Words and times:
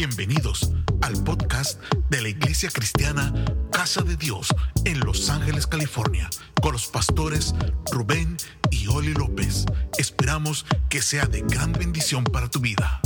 Bienvenidos 0.00 0.72
al 1.02 1.12
podcast 1.24 1.78
de 2.08 2.22
la 2.22 2.30
Iglesia 2.30 2.70
Cristiana 2.72 3.34
Casa 3.70 4.00
de 4.00 4.16
Dios 4.16 4.48
en 4.86 4.98
Los 5.00 5.28
Ángeles, 5.28 5.66
California, 5.66 6.30
con 6.62 6.72
los 6.72 6.86
pastores 6.86 7.54
Rubén 7.92 8.38
y 8.70 8.86
Oli 8.86 9.12
López. 9.12 9.66
Esperamos 9.98 10.64
que 10.88 11.02
sea 11.02 11.26
de 11.26 11.42
gran 11.42 11.72
bendición 11.72 12.24
para 12.24 12.48
tu 12.48 12.60
vida. 12.60 13.02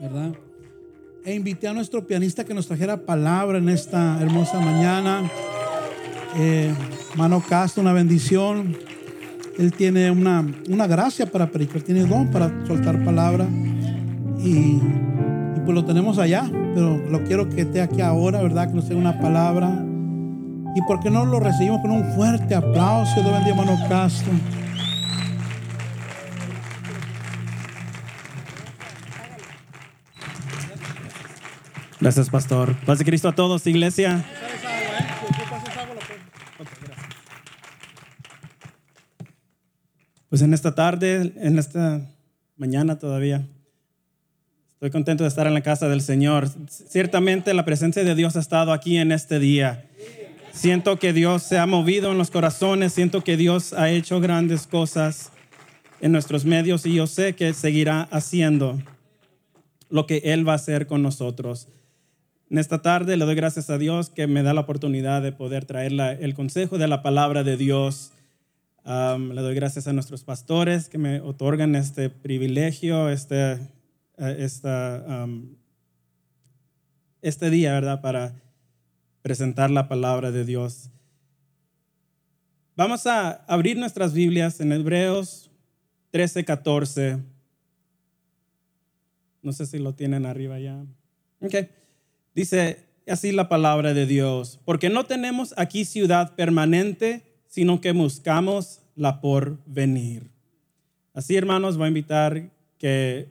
¿verdad? 0.00 0.36
E 1.24 1.34
invité 1.34 1.66
a 1.66 1.72
nuestro 1.72 2.06
pianista 2.06 2.44
que 2.44 2.54
nos 2.54 2.68
trajera 2.68 2.96
palabra 3.04 3.58
en 3.58 3.70
esta 3.70 4.22
hermosa 4.22 4.60
mañana. 4.60 5.28
Eh, 6.36 6.72
Mano 7.16 7.42
Castro, 7.44 7.82
una 7.82 7.92
bendición. 7.92 8.78
Él 9.58 9.72
tiene 9.72 10.10
una, 10.10 10.46
una 10.68 10.86
gracia 10.86 11.26
para 11.26 11.50
predicar, 11.50 11.82
tiene 11.82 12.04
don 12.04 12.28
para 12.28 12.64
soltar 12.66 13.04
palabra. 13.04 13.46
Y, 14.38 14.80
pues 15.64 15.74
lo 15.74 15.84
tenemos 15.84 16.18
allá, 16.18 16.48
pero 16.74 16.96
lo 17.10 17.24
quiero 17.24 17.48
que 17.48 17.62
esté 17.62 17.82
aquí 17.82 18.00
ahora, 18.00 18.40
¿verdad? 18.40 18.68
Que 18.68 18.74
nos 18.74 18.86
tenga 18.86 19.00
una 19.00 19.20
palabra. 19.20 19.84
¿Y 20.76 20.82
por 20.82 21.00
qué 21.00 21.10
no 21.10 21.24
lo 21.24 21.40
recibimos 21.40 21.80
con 21.82 21.90
un 21.90 22.04
fuerte 22.14 22.54
aplauso? 22.54 23.20
Dios 23.20 23.32
bendiga, 23.32 23.56
Mano 23.56 23.76
Castro. 23.88 24.32
Gracias, 32.00 32.30
pastor. 32.30 32.76
Paz 32.86 33.00
de 33.00 33.04
Cristo 33.04 33.28
a 33.28 33.34
todos, 33.34 33.66
iglesia. 33.66 34.24
Pues 40.28 40.42
en 40.42 40.52
esta 40.52 40.74
tarde, 40.74 41.32
en 41.36 41.58
esta 41.58 42.02
mañana 42.58 42.98
todavía, 42.98 43.46
estoy 44.74 44.90
contento 44.90 45.24
de 45.24 45.28
estar 45.28 45.46
en 45.46 45.54
la 45.54 45.62
casa 45.62 45.88
del 45.88 46.02
Señor. 46.02 46.50
Ciertamente 46.68 47.54
la 47.54 47.64
presencia 47.64 48.04
de 48.04 48.14
Dios 48.14 48.36
ha 48.36 48.40
estado 48.40 48.72
aquí 48.72 48.98
en 48.98 49.10
este 49.10 49.38
día. 49.38 49.86
Siento 50.52 50.98
que 50.98 51.14
Dios 51.14 51.44
se 51.44 51.56
ha 51.56 51.64
movido 51.64 52.12
en 52.12 52.18
los 52.18 52.30
corazones, 52.30 52.92
siento 52.92 53.24
que 53.24 53.38
Dios 53.38 53.72
ha 53.72 53.88
hecho 53.88 54.20
grandes 54.20 54.66
cosas 54.66 55.32
en 56.02 56.12
nuestros 56.12 56.44
medios 56.44 56.84
y 56.84 56.94
yo 56.94 57.06
sé 57.06 57.34
que 57.34 57.54
seguirá 57.54 58.02
haciendo 58.10 58.78
lo 59.88 60.06
que 60.06 60.18
Él 60.24 60.46
va 60.46 60.52
a 60.52 60.56
hacer 60.56 60.86
con 60.86 61.02
nosotros. 61.02 61.68
En 62.50 62.58
esta 62.58 62.82
tarde 62.82 63.16
le 63.16 63.24
doy 63.24 63.34
gracias 63.34 63.70
a 63.70 63.78
Dios 63.78 64.10
que 64.10 64.26
me 64.26 64.42
da 64.42 64.52
la 64.52 64.60
oportunidad 64.60 65.22
de 65.22 65.32
poder 65.32 65.64
traer 65.64 65.92
el 66.20 66.34
consejo 66.34 66.76
de 66.76 66.88
la 66.88 67.02
palabra 67.02 67.44
de 67.44 67.56
Dios 67.56 68.12
le 68.88 69.42
doy 69.42 69.54
gracias 69.54 69.86
a 69.86 69.92
nuestros 69.92 70.24
pastores 70.24 70.88
que 70.88 70.96
me 70.96 71.20
otorgan 71.20 71.74
este 71.74 72.08
privilegio, 72.08 73.10
este, 73.10 73.52
eh, 74.16 74.36
esta, 74.38 75.26
este 77.20 77.50
día, 77.50 77.72
¿verdad? 77.72 78.00
Para 78.00 78.40
presentar 79.20 79.70
la 79.70 79.88
palabra 79.88 80.30
de 80.30 80.46
Dios. 80.46 80.88
Vamos 82.76 83.06
a 83.06 83.32
abrir 83.46 83.76
nuestras 83.76 84.14
Biblias 84.14 84.58
en 84.60 84.72
Hebreos 84.72 85.50
13, 86.10 86.46
14. 86.46 87.18
No 89.42 89.52
sé 89.52 89.66
si 89.66 89.78
lo 89.78 89.94
tienen 89.94 90.24
arriba 90.24 90.58
ya. 90.60 90.82
Ok. 91.40 91.54
Dice 92.34 92.86
así 93.06 93.32
la 93.32 93.50
palabra 93.50 93.92
de 93.92 94.06
Dios. 94.06 94.60
Porque 94.64 94.88
no 94.88 95.04
tenemos 95.04 95.52
aquí 95.58 95.84
ciudad 95.84 96.34
permanente 96.36 97.27
sino 97.48 97.80
que 97.80 97.92
buscamos 97.92 98.80
la 98.94 99.20
por 99.20 99.58
venir. 99.66 100.30
Así, 101.14 101.36
hermanos, 101.36 101.76
voy 101.76 101.86
a 101.86 101.88
invitar 101.88 102.50
que 102.78 103.28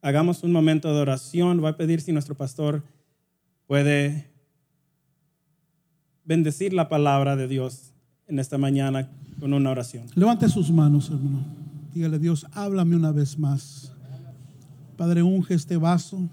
hagamos 0.00 0.42
un 0.42 0.52
momento 0.52 0.94
de 0.94 1.00
oración. 1.00 1.60
Voy 1.60 1.70
a 1.70 1.76
pedir 1.76 2.00
si 2.00 2.12
nuestro 2.12 2.34
pastor 2.34 2.82
puede 3.66 4.30
bendecir 6.24 6.72
la 6.72 6.88
palabra 6.88 7.36
de 7.36 7.48
Dios 7.48 7.92
en 8.26 8.38
esta 8.38 8.58
mañana 8.58 9.08
con 9.38 9.52
una 9.52 9.70
oración. 9.70 10.06
Levante 10.14 10.48
sus 10.48 10.70
manos, 10.70 11.10
hermano. 11.10 11.44
Dígale, 11.94 12.18
Dios, 12.18 12.46
háblame 12.52 12.96
una 12.96 13.12
vez 13.12 13.38
más. 13.38 13.92
Padre, 14.96 15.22
unge 15.22 15.54
este 15.54 15.76
vaso, 15.76 16.28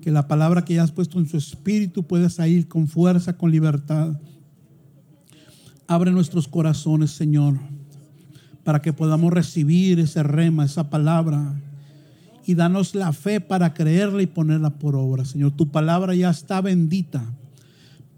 que 0.00 0.10
la 0.10 0.28
palabra 0.28 0.64
que 0.64 0.74
ya 0.74 0.82
has 0.82 0.92
puesto 0.92 1.18
en 1.18 1.28
su 1.28 1.36
espíritu 1.36 2.04
pueda 2.04 2.30
salir 2.30 2.68
con 2.68 2.86
fuerza, 2.86 3.36
con 3.36 3.50
libertad. 3.50 4.18
Abre 5.90 6.12
nuestros 6.12 6.46
corazones, 6.46 7.12
Señor, 7.12 7.54
para 8.62 8.82
que 8.82 8.92
podamos 8.92 9.32
recibir 9.32 9.98
ese 9.98 10.22
rema, 10.22 10.66
esa 10.66 10.90
palabra. 10.90 11.58
Y 12.44 12.54
danos 12.54 12.94
la 12.94 13.14
fe 13.14 13.40
para 13.40 13.72
creerla 13.72 14.20
y 14.20 14.26
ponerla 14.26 14.68
por 14.68 14.94
obra, 14.96 15.24
Señor. 15.24 15.52
Tu 15.52 15.70
palabra 15.70 16.14
ya 16.14 16.28
está 16.28 16.60
bendita. 16.60 17.24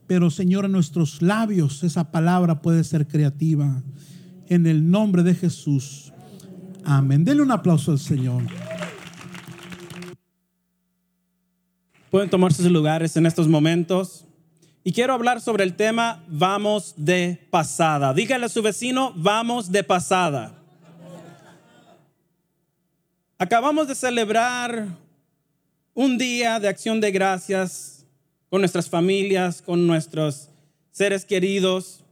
Pero, 0.08 0.30
Señor, 0.30 0.64
en 0.64 0.72
nuestros 0.72 1.22
labios 1.22 1.84
esa 1.84 2.10
palabra 2.10 2.60
puede 2.60 2.82
ser 2.82 3.06
creativa. 3.06 3.84
En 4.48 4.66
el 4.66 4.90
nombre 4.90 5.22
de 5.22 5.36
Jesús. 5.36 6.12
Amén. 6.84 7.24
Denle 7.24 7.44
un 7.44 7.52
aplauso 7.52 7.92
al 7.92 8.00
Señor. 8.00 8.42
Pueden 12.10 12.28
tomar 12.28 12.52
sus 12.52 12.68
lugares 12.68 13.16
en 13.16 13.26
estos 13.26 13.46
momentos. 13.46 14.26
Y 14.82 14.92
quiero 14.92 15.12
hablar 15.12 15.42
sobre 15.42 15.64
el 15.64 15.76
tema 15.76 16.24
vamos 16.26 16.94
de 16.96 17.38
pasada. 17.50 18.14
Dígale 18.14 18.46
a 18.46 18.48
su 18.48 18.62
vecino, 18.62 19.12
vamos 19.14 19.70
de 19.70 19.84
pasada. 19.84 20.54
Acabamos 23.36 23.88
de 23.88 23.94
celebrar 23.94 24.86
un 25.92 26.16
día 26.16 26.58
de 26.58 26.68
acción 26.68 26.98
de 27.00 27.10
gracias 27.10 28.06
con 28.48 28.62
nuestras 28.62 28.88
familias, 28.88 29.60
con 29.60 29.86
nuestros 29.86 30.48
seres 30.92 31.26
queridos. 31.26 32.02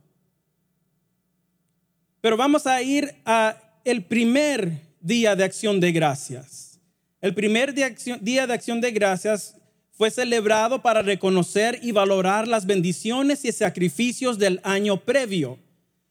Pero 2.20 2.36
vamos 2.36 2.66
a 2.66 2.82
ir 2.82 3.14
a 3.24 3.56
el 3.84 4.04
primer 4.04 4.82
día 5.00 5.34
de 5.34 5.44
acción 5.44 5.80
de 5.80 5.90
gracias. 5.92 6.78
El 7.22 7.34
primer 7.34 7.72
día 7.72 8.46
de 8.46 8.52
acción 8.52 8.80
de 8.82 8.90
gracias 8.90 9.57
fue 9.98 10.12
celebrado 10.12 10.80
para 10.80 11.02
reconocer 11.02 11.80
y 11.82 11.90
valorar 11.90 12.46
las 12.46 12.66
bendiciones 12.66 13.44
y 13.44 13.50
sacrificios 13.50 14.38
del 14.38 14.60
año 14.62 15.00
previo. 15.00 15.58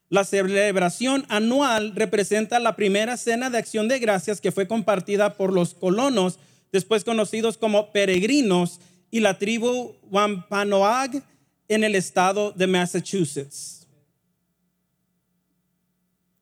La 0.10 0.26
celebración 0.26 1.26
anual 1.30 1.96
representa 1.96 2.60
la 2.60 2.76
primera 2.76 3.16
cena 3.16 3.50
de 3.50 3.58
acción 3.58 3.88
de 3.88 4.00
gracias 4.00 4.42
que 4.42 4.52
fue 4.52 4.68
compartida 4.68 5.36
por 5.38 5.54
los 5.54 5.74
colonos, 5.74 6.38
después 6.74 7.06
conocidos 7.06 7.58
como 7.58 7.94
peregrinos, 7.94 8.82
y 9.10 9.22
la 9.22 9.40
tribu 9.40 9.96
Wampanoag 10.12 11.24
en 11.70 11.86
el 11.86 11.96
estado 11.96 12.52
de 12.52 12.68
Massachusetts. 12.68 13.88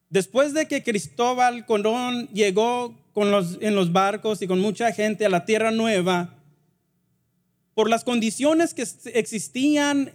Después 0.10 0.56
de 0.56 0.68
que 0.68 0.82
Cristóbal 0.82 1.68
Colón 1.68 2.28
llegó 2.30 2.96
en 3.16 3.76
los 3.76 3.92
barcos 3.92 4.42
y 4.42 4.48
con 4.48 4.60
mucha 4.60 4.92
gente 4.94 5.28
a 5.28 5.30
la 5.30 5.46
Tierra 5.46 5.70
Nueva, 5.70 6.35
por 7.76 7.90
las 7.90 8.04
condiciones 8.04 8.74
que 8.74 8.88
existían 9.14 10.12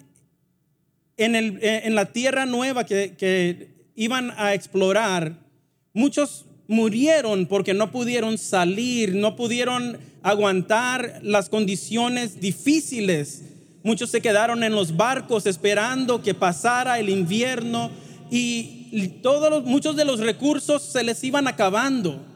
en, 1.16 1.36
el, 1.36 1.58
eh, 1.62 1.82
en 1.84 1.94
la 1.94 2.06
tierra 2.06 2.46
nueva 2.46 2.84
que, 2.84 3.14
que 3.16 3.68
iban 3.94 4.32
a 4.36 4.54
explorar, 4.54 5.36
muchos 5.92 6.46
murieron 6.66 7.46
porque 7.46 7.74
no 7.74 7.92
pudieron 7.92 8.38
salir, 8.38 9.14
no 9.14 9.36
pudieron 9.36 9.98
aguantar 10.22 11.20
las 11.22 11.50
condiciones 11.50 12.40
difíciles. 12.40 13.42
Muchos 13.82 14.10
se 14.10 14.22
quedaron 14.22 14.64
en 14.64 14.74
los 14.74 14.96
barcos 14.96 15.46
esperando 15.46 16.22
que 16.22 16.32
pasara 16.34 16.98
el 16.98 17.10
invierno 17.10 17.90
y 18.30 19.08
todos 19.22 19.64
muchos 19.64 19.96
de 19.96 20.04
los 20.04 20.20
recursos 20.20 20.82
se 20.82 21.04
les 21.04 21.22
iban 21.24 21.46
acabando. 21.46 22.29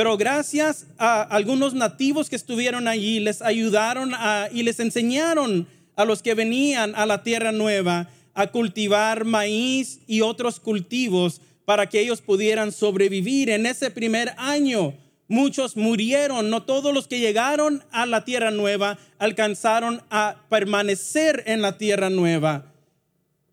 Pero 0.00 0.16
gracias 0.16 0.86
a 0.96 1.20
algunos 1.20 1.74
nativos 1.74 2.30
que 2.30 2.36
estuvieron 2.36 2.88
allí, 2.88 3.20
les 3.20 3.42
ayudaron 3.42 4.12
y 4.50 4.62
les 4.62 4.80
enseñaron 4.80 5.68
a 5.94 6.06
los 6.06 6.22
que 6.22 6.32
venían 6.32 6.94
a 6.94 7.04
la 7.04 7.22
tierra 7.22 7.52
nueva 7.52 8.08
a 8.32 8.46
cultivar 8.46 9.26
maíz 9.26 10.00
y 10.06 10.22
otros 10.22 10.58
cultivos 10.58 11.42
para 11.66 11.86
que 11.86 12.00
ellos 12.00 12.22
pudieran 12.22 12.72
sobrevivir. 12.72 13.50
En 13.50 13.66
ese 13.66 13.90
primer 13.90 14.32
año 14.38 14.94
muchos 15.28 15.76
murieron, 15.76 16.48
no 16.48 16.62
todos 16.62 16.94
los 16.94 17.06
que 17.06 17.20
llegaron 17.20 17.84
a 17.90 18.06
la 18.06 18.24
tierra 18.24 18.50
nueva 18.50 18.96
alcanzaron 19.18 20.00
a 20.08 20.36
permanecer 20.48 21.42
en 21.44 21.60
la 21.60 21.76
tierra 21.76 22.08
nueva. 22.08 22.69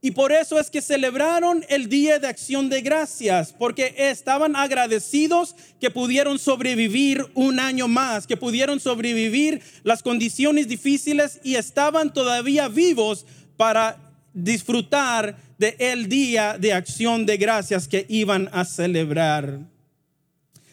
Y 0.07 0.11
por 0.11 0.31
eso 0.31 0.57
es 0.57 0.69
que 0.69 0.81
celebraron 0.81 1.65
el 1.67 1.89
Día 1.89 2.17
de 2.17 2.29
Acción 2.29 2.69
de 2.69 2.79
Gracias, 2.79 3.51
porque 3.51 3.93
estaban 3.97 4.55
agradecidos 4.55 5.53
que 5.81 5.91
pudieron 5.91 6.39
sobrevivir 6.39 7.25
un 7.33 7.59
año 7.59 7.89
más, 7.89 8.25
que 8.25 8.37
pudieron 8.37 8.79
sobrevivir 8.79 9.61
las 9.83 10.01
condiciones 10.01 10.69
difíciles 10.69 11.41
y 11.43 11.55
estaban 11.55 12.13
todavía 12.13 12.69
vivos 12.69 13.25
para 13.57 13.97
disfrutar 14.33 15.35
de 15.57 15.75
el 15.77 16.07
Día 16.07 16.57
de 16.57 16.71
Acción 16.71 17.25
de 17.25 17.35
Gracias 17.35 17.89
que 17.89 18.05
iban 18.07 18.47
a 18.53 18.63
celebrar. 18.63 19.59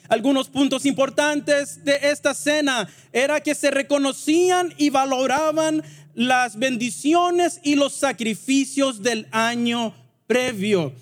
Algunos 0.09 0.49
puntos 0.49 0.85
importantes 0.85 1.85
de 1.85 1.99
esta 2.03 2.35
cena 2.35 2.89
era 3.13 3.41
que 3.41 3.55
se 3.55 3.71
reconocían 3.71 4.75
y 4.77 4.91
valoraban 4.91 5.83
las 6.15 6.59
bendiciones 6.59 7.61
y 7.63 7.75
los 7.75 7.95
sacrificios 7.95 9.03
del 9.03 9.27
año 9.31 9.95
previo. 10.27 10.93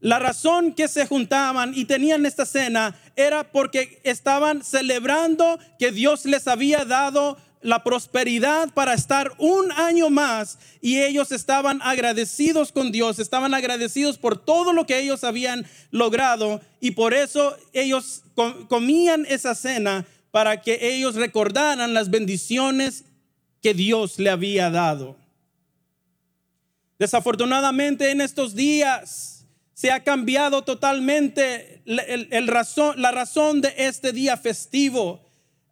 La 0.00 0.18
razón 0.18 0.72
que 0.72 0.88
se 0.88 1.06
juntaban 1.06 1.72
y 1.74 1.84
tenían 1.84 2.26
esta 2.26 2.46
cena 2.46 2.96
era 3.16 3.50
porque 3.50 4.00
estaban 4.04 4.62
celebrando 4.62 5.58
que 5.78 5.90
Dios 5.90 6.24
les 6.26 6.46
había 6.46 6.84
dado 6.84 7.38
la 7.66 7.82
prosperidad 7.82 8.72
para 8.72 8.94
estar 8.94 9.32
un 9.38 9.72
año 9.72 10.08
más 10.08 10.56
y 10.80 11.02
ellos 11.02 11.32
estaban 11.32 11.80
agradecidos 11.82 12.70
con 12.70 12.92
Dios, 12.92 13.18
estaban 13.18 13.54
agradecidos 13.54 14.18
por 14.18 14.38
todo 14.38 14.72
lo 14.72 14.86
que 14.86 15.00
ellos 15.00 15.24
habían 15.24 15.66
logrado 15.90 16.60
y 16.80 16.92
por 16.92 17.12
eso 17.12 17.56
ellos 17.72 18.22
comían 18.68 19.26
esa 19.28 19.56
cena 19.56 20.06
para 20.30 20.62
que 20.62 20.94
ellos 20.94 21.16
recordaran 21.16 21.92
las 21.92 22.08
bendiciones 22.08 23.04
que 23.60 23.74
Dios 23.74 24.20
le 24.20 24.30
había 24.30 24.70
dado. 24.70 25.16
Desafortunadamente 27.00 28.12
en 28.12 28.20
estos 28.20 28.54
días 28.54 29.44
se 29.74 29.90
ha 29.90 30.04
cambiado 30.04 30.62
totalmente 30.62 31.82
razón, 32.46 33.02
la 33.02 33.10
razón 33.10 33.60
de 33.60 33.74
este 33.76 34.12
día 34.12 34.36
festivo 34.36 35.25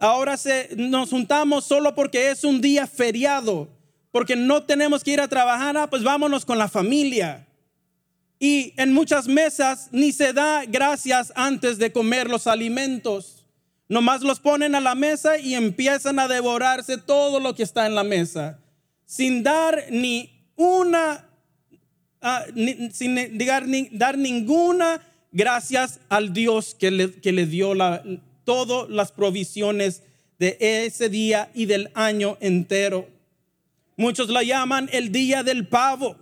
ahora 0.05 0.37
se, 0.37 0.71
nos 0.77 1.11
juntamos 1.11 1.65
solo 1.65 1.95
porque 1.95 2.31
es 2.31 2.45
un 2.45 2.61
día 2.61 2.87
feriado, 2.87 3.69
porque 4.12 4.37
no 4.37 4.62
tenemos 4.62 5.03
que 5.03 5.12
ir 5.12 5.21
a 5.21 5.29
trabajar, 5.29 5.77
ah, 5.77 5.89
pues 5.89 6.03
vámonos 6.03 6.45
con 6.45 6.59
la 6.59 6.69
familia. 6.69 7.47
Y 8.39 8.75
en 8.77 8.93
muchas 8.93 9.27
mesas 9.27 9.89
ni 9.93 10.12
se 10.12 10.33
da 10.33 10.65
gracias 10.67 11.33
antes 11.35 11.79
de 11.79 11.93
comer 11.93 12.29
los 12.29 12.47
alimentos. 12.47 13.47
Nomás 13.89 14.23
los 14.23 14.41
ponen 14.41 14.75
a 14.75 14.81
la 14.81 14.95
mesa 14.95 15.39
y 15.39 15.55
empiezan 15.55 16.19
a 16.19 16.29
devorarse 16.29 16.99
todo 16.99 17.41
lo 17.41 17.55
que 17.55 17.62
está 17.62 17.87
en 17.87 17.95
la 17.95 18.05
mesa, 18.05 18.59
sin 19.07 19.43
dar 19.43 19.85
ni 19.91 20.49
una, 20.57 21.29
ah, 22.21 22.45
sin 22.93 23.39
dar, 23.39 23.67
ni, 23.67 23.89
dar 23.91 24.19
ninguna 24.19 25.00
gracias 25.33 26.00
al 26.09 26.33
Dios 26.33 26.75
que 26.75 26.91
le, 26.91 27.12
que 27.12 27.33
le 27.33 27.47
dio 27.47 27.75
la, 27.75 28.03
todas 28.44 28.88
las 28.91 29.12
provisiones 29.12 30.02
de 30.38 30.56
ese 30.61 31.08
día 31.08 31.50
y 31.55 31.67
del 31.67 31.91
año 31.94 32.37
entero. 32.41 33.08
Muchos 33.96 34.29
la 34.29 34.43
llaman 34.43 34.88
el 34.93 35.12
día 35.12 35.43
del 35.43 35.67
pavo, 35.67 36.17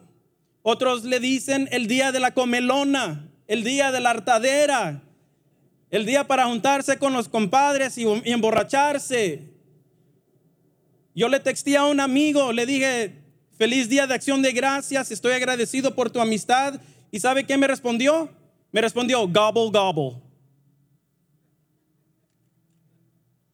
otros 0.62 1.04
le 1.04 1.20
dicen 1.20 1.69
el 1.72 1.86
día 1.86 2.12
de 2.12 2.20
la 2.20 2.34
comelona, 2.34 3.28
el 3.48 3.64
día 3.64 3.90
de 3.90 4.00
la 4.00 4.10
hartadera, 4.10 5.02
el 5.90 6.06
día 6.06 6.26
para 6.26 6.46
juntarse 6.46 6.98
con 6.98 7.12
los 7.12 7.28
compadres 7.28 7.98
y, 7.98 8.04
emborracharse. 8.25 9.42
Yo 11.14 11.28
le 11.28 11.40
texté 11.40 11.76
a 11.76 11.84
un 11.84 12.00
amigo, 12.00 12.52
le 12.52 12.64
dije, 12.64 13.12
feliz 13.58 13.88
día 13.88 14.06
de 14.06 14.14
acción 14.14 14.40
de 14.40 14.52
gracias, 14.52 15.10
estoy 15.10 15.32
agradecido 15.32 15.94
por 15.94 16.10
tu 16.10 16.20
amistad. 16.20 16.80
¿Y 17.10 17.20
sabe 17.20 17.44
qué 17.44 17.56
me 17.58 17.66
respondió? 17.66 18.30
Me 18.70 18.80
respondió, 18.80 19.28
gobble, 19.28 19.70
gobble. 19.70 20.31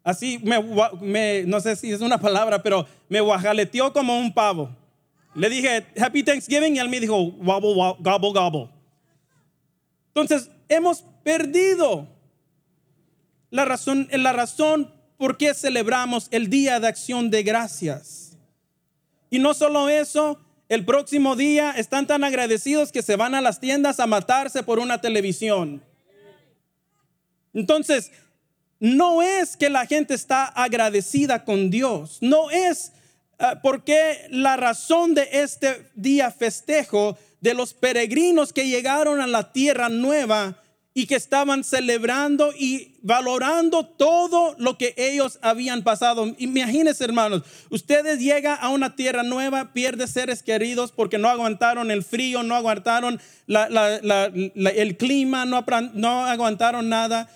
Así 0.08 0.40
me, 0.42 1.44
no 1.44 1.60
sé 1.60 1.76
si 1.76 1.92
es 1.92 2.00
una 2.00 2.18
palabra, 2.18 2.62
pero 2.62 2.86
me 3.10 3.20
guajaleteó 3.20 3.92
como 3.92 4.18
un 4.18 4.32
pavo. 4.32 4.74
Le 5.34 5.50
dije, 5.50 5.84
Happy 6.00 6.22
Thanksgiving, 6.22 6.76
y 6.76 6.78
él 6.78 6.88
me 6.88 6.98
dijo, 6.98 7.20
wobble, 7.20 7.74
gobble, 8.00 8.32
gobble. 8.32 8.70
Entonces, 10.08 10.50
hemos 10.70 11.04
perdido 11.22 12.08
la 13.50 13.66
razón, 13.66 14.08
la 14.10 14.32
razón 14.32 14.90
por 15.18 15.36
qué 15.36 15.52
celebramos 15.52 16.28
el 16.30 16.48
Día 16.48 16.80
de 16.80 16.88
Acción 16.88 17.28
de 17.28 17.42
Gracias. 17.42 18.38
Y 19.28 19.38
no 19.38 19.52
solo 19.52 19.90
eso, 19.90 20.40
el 20.70 20.86
próximo 20.86 21.36
día 21.36 21.72
están 21.72 22.06
tan 22.06 22.24
agradecidos 22.24 22.92
que 22.92 23.02
se 23.02 23.16
van 23.16 23.34
a 23.34 23.42
las 23.42 23.60
tiendas 23.60 24.00
a 24.00 24.06
matarse 24.06 24.62
por 24.62 24.78
una 24.78 25.02
televisión. 25.02 25.82
Entonces, 27.52 28.10
no 28.80 29.22
es 29.22 29.56
que 29.56 29.70
la 29.70 29.86
gente 29.86 30.14
está 30.14 30.44
agradecida 30.44 31.44
con 31.44 31.70
Dios, 31.70 32.18
no 32.20 32.50
es 32.50 32.92
ah, 33.38 33.60
porque 33.62 34.26
la 34.30 34.56
razón 34.56 35.14
de 35.14 35.28
este 35.32 35.90
día 35.94 36.30
festejo 36.30 37.18
de 37.40 37.54
los 37.54 37.74
peregrinos 37.74 38.52
que 38.52 38.68
llegaron 38.68 39.20
a 39.20 39.26
la 39.26 39.52
tierra 39.52 39.88
nueva 39.88 40.62
y 40.94 41.06
que 41.06 41.14
estaban 41.14 41.62
celebrando 41.62 42.52
y 42.58 42.96
valorando 43.02 43.86
todo 43.86 44.56
lo 44.58 44.76
que 44.76 44.94
ellos 44.96 45.38
habían 45.42 45.84
pasado. 45.84 46.34
Imagínense, 46.38 47.04
hermanos, 47.04 47.42
ustedes 47.70 48.18
llegan 48.18 48.58
a 48.60 48.70
una 48.70 48.96
tierra 48.96 49.22
nueva, 49.22 49.72
pierden 49.72 50.08
seres 50.08 50.42
queridos 50.42 50.90
porque 50.90 51.16
no 51.16 51.28
aguantaron 51.28 51.92
el 51.92 52.02
frío, 52.02 52.42
no 52.42 52.56
aguantaron 52.56 53.20
el 53.46 54.96
clima, 54.96 55.44
no 55.44 56.26
aguantaron 56.26 56.88
nada 56.88 57.28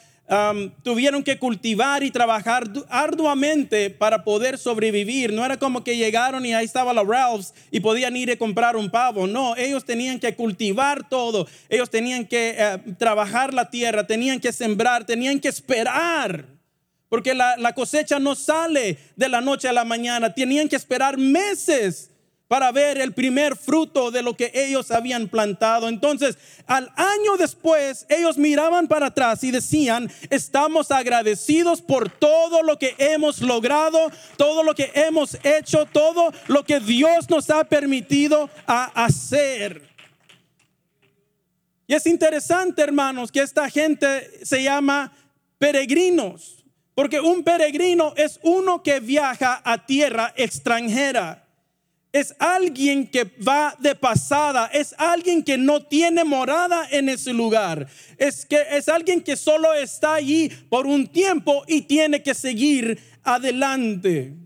tuvieron 0.83 1.23
que 1.23 1.39
cultivar 1.39 2.03
y 2.03 2.11
trabajar 2.11 2.65
arduamente 2.89 3.91
para 3.91 4.25
poder 4.25 4.57
sobrevivir. 4.57 5.33
No 5.33 5.45
era 5.45 5.59
como 5.59 5.85
que 5.85 5.97
llegaron 5.97 6.47
y 6.47 6.55
ahí 6.55 6.65
estaba 6.65 6.93
la 6.93 7.03
Ralphs 7.03 7.53
y 7.71 7.81
podían 7.81 8.17
ir 8.17 8.31
a 8.31 8.37
comprar 8.37 8.77
un 8.77 8.91
pavo. 8.91 9.27
No, 9.27 9.57
ellos 9.57 9.85
tenían 9.85 10.19
que 10.19 10.35
cultivar 10.35 11.09
todo. 11.09 11.47
Ellos 11.69 11.91
tenían 11.91 12.27
que 12.27 12.55
eh, 12.57 12.79
trabajar 12.99 13.53
la 13.53 13.69
tierra, 13.69 14.07
tenían 14.07 14.41
que 14.41 14.53
sembrar, 14.53 15.05
tenían 15.05 15.41
que 15.41 15.49
esperar. 15.49 16.47
Porque 17.09 17.35
la, 17.35 17.57
la 17.59 17.75
cosecha 17.75 18.19
no 18.19 18.35
sale 18.35 18.99
de 19.17 19.29
la 19.29 19.43
noche 19.43 19.69
a 19.69 19.73
la 19.73 19.85
mañana. 19.85 20.33
Tenían 20.33 20.69
que 20.69 20.77
esperar 20.77 21.19
meses 21.19 22.12
para 22.53 22.71
ver 22.71 23.01
el 23.01 23.15
primer 23.15 23.57
fruto 23.57 24.11
de 24.11 24.23
lo 24.23 24.37
que 24.37 24.53
ellos 24.53 24.91
habían 24.91 25.27
plantado. 25.27 25.89
Entonces, 25.89 26.37
al 26.67 26.93
año 26.97 27.39
después, 27.39 28.05
ellos 28.11 28.37
miraban 28.37 28.89
para 28.89 29.07
atrás 29.07 29.43
y 29.43 29.51
decían, 29.51 30.13
estamos 30.29 30.91
agradecidos 30.91 31.81
por 31.81 32.11
todo 32.11 32.63
lo 32.63 32.79
que 32.79 32.95
hemos 32.99 33.41
logrado, 33.41 34.13
todo 34.37 34.65
lo 34.65 34.75
que 34.75 34.91
hemos 34.93 35.39
hecho, 35.43 35.87
todo 35.87 36.31
lo 36.49 36.63
que 36.63 36.79
Dios 36.79 37.31
nos 37.31 37.49
ha 37.49 37.65
permitido 37.65 38.51
hacer. 38.67 39.89
Y 41.87 41.95
es 41.95 42.05
interesante, 42.05 42.83
hermanos, 42.83 43.33
que 43.33 43.41
esta 43.41 43.71
gente 43.71 44.45
se 44.45 44.63
llama 44.63 45.11
peregrinos, 45.57 46.63
porque 46.95 47.19
un 47.19 47.45
peregrino 47.45 48.13
es 48.15 48.39
uno 48.43 48.83
que 48.83 49.01
viaja 49.01 49.63
a 49.65 49.87
tierra 49.87 50.35
extranjera 50.37 51.42
es 52.13 52.35
alguien 52.39 53.07
que 53.07 53.25
va 53.25 53.75
de 53.79 53.95
pasada, 53.95 54.67
es 54.67 54.95
alguien 54.99 55.43
que 55.43 55.57
no 55.57 55.83
tiene 55.83 56.25
morada 56.25 56.87
en 56.91 57.09
ese 57.09 57.33
lugar, 57.33 57.89
es 58.19 58.45
que 58.45 58.63
es 58.71 58.89
alguien 58.89 59.23
que 59.23 59.35
solo 59.35 59.73
está 59.73 60.15
allí 60.15 60.51
por 60.69 60.87
un 60.87 61.09
tiempo 61.09 61.65
y 61.67 61.83
tiene 61.83 62.23
que 62.23 62.35
seguir 62.35 62.99
adelante. 63.23 64.37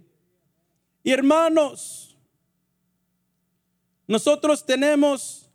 Y 1.03 1.11
hermanos, 1.11 2.17
nosotros 4.07 4.65
tenemos 4.65 5.46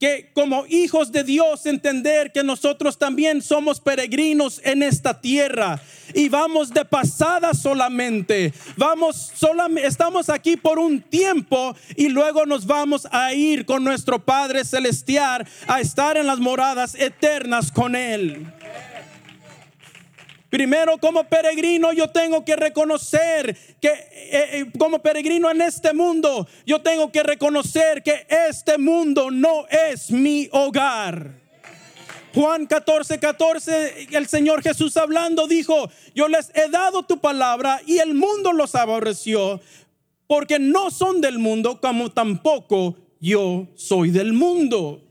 que 0.00 0.30
como 0.32 0.64
hijos 0.66 1.12
de 1.12 1.24
Dios 1.24 1.66
entender 1.66 2.32
que 2.32 2.42
nosotros 2.42 2.98
también 2.98 3.42
somos 3.42 3.80
peregrinos 3.80 4.58
en 4.64 4.82
esta 4.82 5.20
tierra 5.20 5.78
y 6.14 6.30
vamos 6.30 6.72
de 6.72 6.86
pasada 6.86 7.52
solamente. 7.52 8.54
Vamos 8.78 9.30
solamente 9.34 9.86
estamos 9.86 10.30
aquí 10.30 10.56
por 10.56 10.78
un 10.78 11.02
tiempo 11.02 11.76
y 11.96 12.08
luego 12.08 12.46
nos 12.46 12.66
vamos 12.66 13.06
a 13.12 13.34
ir 13.34 13.66
con 13.66 13.84
nuestro 13.84 14.18
Padre 14.18 14.64
celestial 14.64 15.46
a 15.66 15.82
estar 15.82 16.16
en 16.16 16.26
las 16.26 16.38
moradas 16.38 16.94
eternas 16.94 17.70
con 17.70 17.94
él. 17.94 18.46
Primero, 20.50 20.98
como 20.98 21.22
peregrino, 21.24 21.92
yo 21.92 22.10
tengo 22.10 22.44
que 22.44 22.56
reconocer 22.56 23.56
que 23.80 23.88
eh, 23.88 24.08
eh, 24.32 24.66
como 24.76 24.98
peregrino 24.98 25.48
en 25.48 25.62
este 25.62 25.94
mundo, 25.94 26.48
yo 26.66 26.82
tengo 26.82 27.12
que 27.12 27.22
reconocer 27.22 28.02
que 28.02 28.26
este 28.28 28.76
mundo 28.76 29.30
no 29.30 29.68
es 29.68 30.10
mi 30.10 30.48
hogar. 30.50 31.38
Juan 32.34 32.66
14, 32.66 33.20
14, 33.20 34.08
el 34.10 34.26
Señor 34.26 34.62
Jesús 34.62 34.96
hablando 34.96 35.46
dijo, 35.46 35.88
yo 36.16 36.26
les 36.26 36.50
he 36.56 36.68
dado 36.68 37.04
tu 37.04 37.18
palabra 37.18 37.80
y 37.86 37.98
el 37.98 38.14
mundo 38.14 38.52
los 38.52 38.74
aborreció, 38.74 39.60
porque 40.26 40.58
no 40.58 40.90
son 40.90 41.20
del 41.20 41.38
mundo 41.38 41.80
como 41.80 42.10
tampoco 42.10 42.96
yo 43.20 43.68
soy 43.76 44.10
del 44.10 44.32
mundo. 44.32 45.09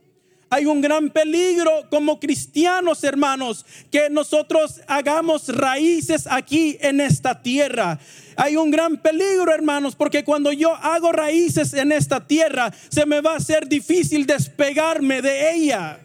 Hay 0.50 0.65
un 0.65 0.82
gran 0.82 1.10
peligro 1.12 1.86
como 1.89 2.20
cristianos, 2.20 3.03
hermanos, 3.03 3.65
que 3.91 4.10
nosotros 4.10 4.82
hagamos 4.88 5.48
raíces 5.50 6.25
aquí 6.29 6.77
en 6.82 7.01
esta 7.01 7.41
tierra. 7.41 8.00
Hay 8.36 8.56
un 8.56 8.72
gran 8.72 8.98
peligro, 8.98 9.53
hermanos, 9.53 9.96
porque 9.96 10.24
cuando 10.24 10.51
yo 10.51 10.75
hago 10.75 11.12
raíces 11.12 11.74
en 11.74 11.91
esta 11.91 12.25
tierra, 12.25 12.74
se 12.89 13.06
me 13.06 13.22
va 13.22 13.34
a 13.34 13.38
hacer 13.38 13.68
difícil 13.68 14.25
despegarme 14.25 15.22
de 15.22 15.53
ella. 15.53 16.00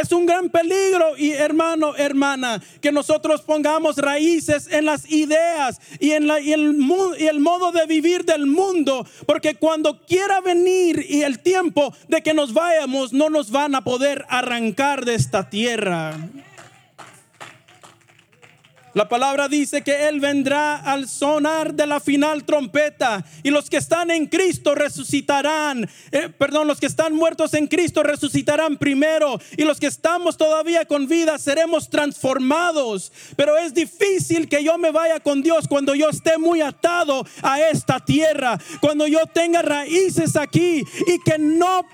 Es 0.00 0.12
un 0.12 0.24
gran 0.24 0.48
peligro 0.48 1.16
y 1.18 1.32
hermano, 1.32 1.94
hermana, 1.94 2.62
que 2.80 2.90
nosotros 2.90 3.42
pongamos 3.42 3.98
raíces 3.98 4.66
en 4.70 4.86
las 4.86 5.10
ideas 5.10 5.78
y 5.98 6.12
en, 6.12 6.26
la, 6.26 6.40
y 6.40 6.52
el, 6.52 6.74
y 7.18 7.26
el 7.26 7.40
modo 7.40 7.70
de 7.70 7.84
vivir 7.86 8.24
del 8.24 8.46
mundo, 8.46 9.06
porque 9.26 9.56
cuando 9.56 10.00
quiera 10.06 10.40
venir 10.40 11.04
y 11.06 11.22
el 11.22 11.40
tiempo 11.40 11.94
de 12.08 12.22
que 12.22 12.32
nos 12.32 12.54
vayamos, 12.54 13.12
no 13.12 13.28
nos 13.28 13.50
van 13.50 13.74
a 13.74 13.84
poder 13.84 14.24
arrancar 14.28 15.04
de 15.04 15.14
esta 15.16 15.50
tierra. 15.50 16.16
La 18.92 19.08
palabra 19.08 19.48
dice 19.48 19.82
que 19.82 20.08
Él 20.08 20.18
vendrá 20.18 20.76
al 20.76 21.08
sonar 21.08 21.74
de 21.74 21.86
la 21.86 22.00
final 22.00 22.44
trompeta 22.44 23.24
y 23.44 23.50
los 23.50 23.70
que 23.70 23.76
están 23.76 24.10
en 24.10 24.26
Cristo 24.26 24.74
resucitarán. 24.74 25.88
Eh, 26.10 26.28
perdón, 26.36 26.66
los 26.66 26.80
que 26.80 26.86
están 26.86 27.14
muertos 27.14 27.54
en 27.54 27.68
Cristo 27.68 28.02
resucitarán 28.02 28.78
primero 28.78 29.40
y 29.56 29.62
los 29.62 29.78
que 29.78 29.86
estamos 29.86 30.36
todavía 30.36 30.86
con 30.86 31.06
vida 31.06 31.38
seremos 31.38 31.88
transformados. 31.88 33.12
Pero 33.36 33.56
es 33.56 33.74
difícil 33.74 34.48
que 34.48 34.64
yo 34.64 34.76
me 34.76 34.90
vaya 34.90 35.20
con 35.20 35.40
Dios 35.40 35.68
cuando 35.68 35.94
yo 35.94 36.10
esté 36.10 36.36
muy 36.36 36.60
atado 36.60 37.24
a 37.42 37.60
esta 37.60 38.00
tierra, 38.00 38.58
cuando 38.80 39.06
yo 39.06 39.24
tenga 39.26 39.62
raíces 39.62 40.34
aquí 40.34 40.84
y 41.06 41.18
que 41.24 41.38
no 41.38 41.86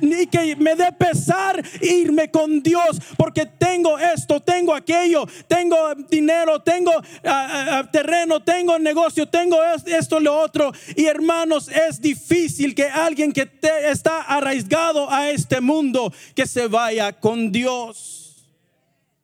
ni 0.00 0.26
que 0.26 0.56
me 0.56 0.74
dé 0.74 0.92
pesar 0.92 1.62
irme 1.80 2.30
con 2.30 2.62
Dios 2.62 3.00
porque 3.16 3.46
tengo 3.46 3.98
esto, 3.98 4.40
tengo 4.40 4.74
aquello, 4.74 5.26
tengo 5.46 5.94
dinero, 6.08 6.60
tengo 6.60 6.92
ah, 6.92 7.02
ah, 7.24 7.66
ah, 7.70 7.90
terreno, 7.90 8.40
tengo 8.42 8.78
negocio, 8.78 9.26
tengo 9.26 9.58
esto, 9.86 10.20
lo 10.20 10.38
otro. 10.38 10.72
Y 10.96 11.06
hermanos, 11.06 11.68
es 11.68 12.00
difícil 12.00 12.74
que 12.74 12.84
alguien 12.84 13.32
que 13.32 13.48
está 13.88 14.22
arraigado 14.22 15.10
a 15.10 15.30
este 15.30 15.60
mundo 15.60 16.12
que 16.34 16.46
se 16.46 16.66
vaya 16.66 17.12
con 17.12 17.52
Dios. 17.52 18.46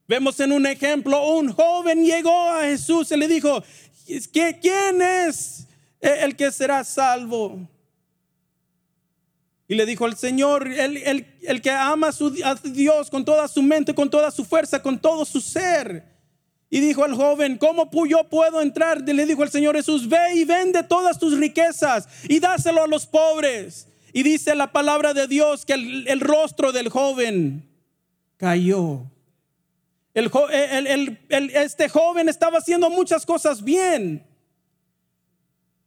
Vemos 0.08 0.38
en 0.38 0.52
un 0.52 0.66
ejemplo, 0.66 1.28
un 1.30 1.52
joven 1.52 2.04
llegó 2.04 2.50
a 2.50 2.62
Jesús 2.62 3.10
y 3.10 3.16
le 3.16 3.26
dijo, 3.26 3.62
¿quién 4.32 5.02
es 5.02 5.66
el 6.00 6.36
que 6.36 6.52
será 6.52 6.84
salvo? 6.84 7.68
Y 9.68 9.75
le 9.75 9.87
dijo 9.87 10.04
al 10.04 10.16
Señor, 10.16 10.68
el, 10.68 11.26
el, 11.42 11.62
que 11.62 11.70
ama 11.70 12.11
a, 12.44 12.54
Dios 12.64 13.11
con 13.11 13.25
toda 13.25 13.49
su 13.49 13.62
mente, 13.62 13.94
con 13.94 14.08
toda 14.11 14.30
su 14.30 14.44
fuerza, 14.44 14.80
con 14.80 14.99
todo 14.99 15.25
su 15.25 15.40
ser. 15.40 16.04
Y 16.70 16.80
dijo 16.80 17.04
al 17.04 17.14
joven, 17.14 17.58
¿cómo 17.58 17.88
yo 18.06 18.28
puedo 18.28 18.61
entrar? 18.61 19.00
Le 19.02 19.26
dijo 19.26 19.42
el 19.42 19.50
Señor 19.50 19.76
Jesús, 19.76 20.08
ve 20.08 20.35
y 20.35 20.44
vende 20.44 20.82
todas 20.82 21.18
tus 21.18 21.37
riquezas 21.37 22.08
y 22.28 22.38
dáselo 22.38 22.85
a 22.85 22.87
los 22.87 23.06
pobres. 23.06 23.88
Y 24.12 24.23
dice 24.23 24.54
la 24.54 24.73
palabra 24.73 25.14
de 25.14 25.26
Dios 25.26 25.64
que 25.64 25.75
el, 25.75 26.06
el 26.08 26.20
rostro 26.20 26.73
del 26.73 26.88
joven 26.88 27.68
cayó. 28.37 29.02
El, 30.16 31.18
este 31.52 31.90
joven 31.90 32.30
estaba 32.30 32.56
haciendo 32.56 32.88
muchas 32.88 33.26
cosas 33.26 33.62
bien, 33.62 34.26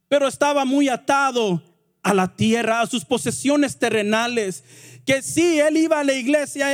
pero 0.06 0.28
estaba 0.28 0.64
muy 0.64 0.88
atado 0.88 1.60
a 2.02 2.14
la 2.14 2.34
tierra, 2.34 2.80
a 2.80 2.86
sus 2.86 3.04
posesiones 3.04 3.78
terrenales. 3.78 4.64
Que 5.06 5.22
sí, 5.22 5.58
él 5.58 5.76
iba 5.76 6.00
a 6.00 6.04
la 6.04 6.12
iglesia, 6.12 6.68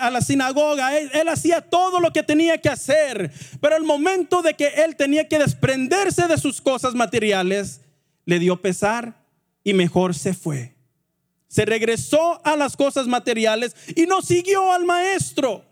a, 0.00 0.10
la 0.10 0.20
sinagoga, 0.20 0.98
él, 0.98 1.10
él, 1.12 1.28
hacía 1.28 1.60
todo 1.60 1.98
lo 1.98 2.12
que 2.12 2.22
tenía 2.22 2.58
que 2.58 2.68
hacer, 2.68 3.32
pero 3.60 3.76
el 3.76 3.84
momento 3.84 4.42
de 4.42 4.54
que 4.54 4.68
él 4.84 4.96
tenía 4.96 5.26
que 5.26 5.38
desprenderse 5.38 6.28
de 6.28 6.38
sus 6.38 6.60
cosas 6.60 6.94
materiales, 6.94 7.80
le 8.26 8.38
dio 8.38 8.60
pesar 8.60 9.24
y 9.64 9.72
mejor 9.72 10.14
se 10.14 10.34
fue. 10.34 10.76
Se 11.48 11.64
regresó 11.64 12.40
a 12.44 12.54
las 12.54 12.76
cosas 12.76 13.08
materiales 13.08 13.74
y 13.96 14.06
no 14.06 14.22
siguió 14.22 14.72
al 14.72 14.84
maestro 14.84 15.64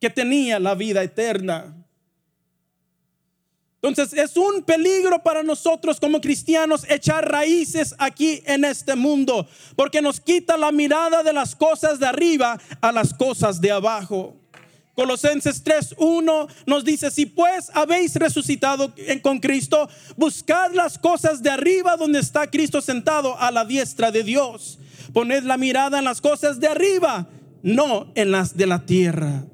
que 0.00 0.08
tenía 0.08 0.58
la 0.58 0.74
vida 0.74 1.02
eterna. 1.02 1.79
Entonces 3.82 4.12
es 4.12 4.36
un 4.36 4.62
peligro 4.62 5.22
para 5.22 5.42
nosotros 5.42 5.98
como 5.98 6.20
cristianos 6.20 6.84
echar 6.88 7.30
raíces 7.30 7.94
aquí 7.98 8.42
en 8.44 8.64
este 8.64 8.94
mundo, 8.94 9.46
porque 9.74 10.02
nos 10.02 10.20
quita 10.20 10.58
la 10.58 10.70
mirada 10.70 11.22
de 11.22 11.32
las 11.32 11.54
cosas 11.54 11.98
de 11.98 12.06
arriba 12.06 12.60
a 12.82 12.92
las 12.92 13.14
cosas 13.14 13.60
de 13.60 13.70
abajo. 13.70 14.36
Colosenses 14.94 15.64
3:1 15.64 16.46
nos 16.66 16.84
dice, 16.84 17.10
si 17.10 17.24
pues 17.24 17.70
habéis 17.72 18.16
resucitado 18.16 18.92
con 19.22 19.38
Cristo, 19.38 19.88
buscad 20.16 20.72
las 20.72 20.98
cosas 20.98 21.42
de 21.42 21.48
arriba 21.48 21.96
donde 21.96 22.18
está 22.18 22.50
Cristo 22.50 22.82
sentado 22.82 23.38
a 23.38 23.50
la 23.50 23.64
diestra 23.64 24.10
de 24.10 24.24
Dios. 24.24 24.78
Poned 25.14 25.44
la 25.44 25.56
mirada 25.56 25.98
en 26.00 26.04
las 26.04 26.20
cosas 26.20 26.60
de 26.60 26.68
arriba, 26.68 27.28
no 27.62 28.12
en 28.14 28.30
las 28.30 28.58
de 28.58 28.66
la 28.66 28.84
tierra. 28.84 29.44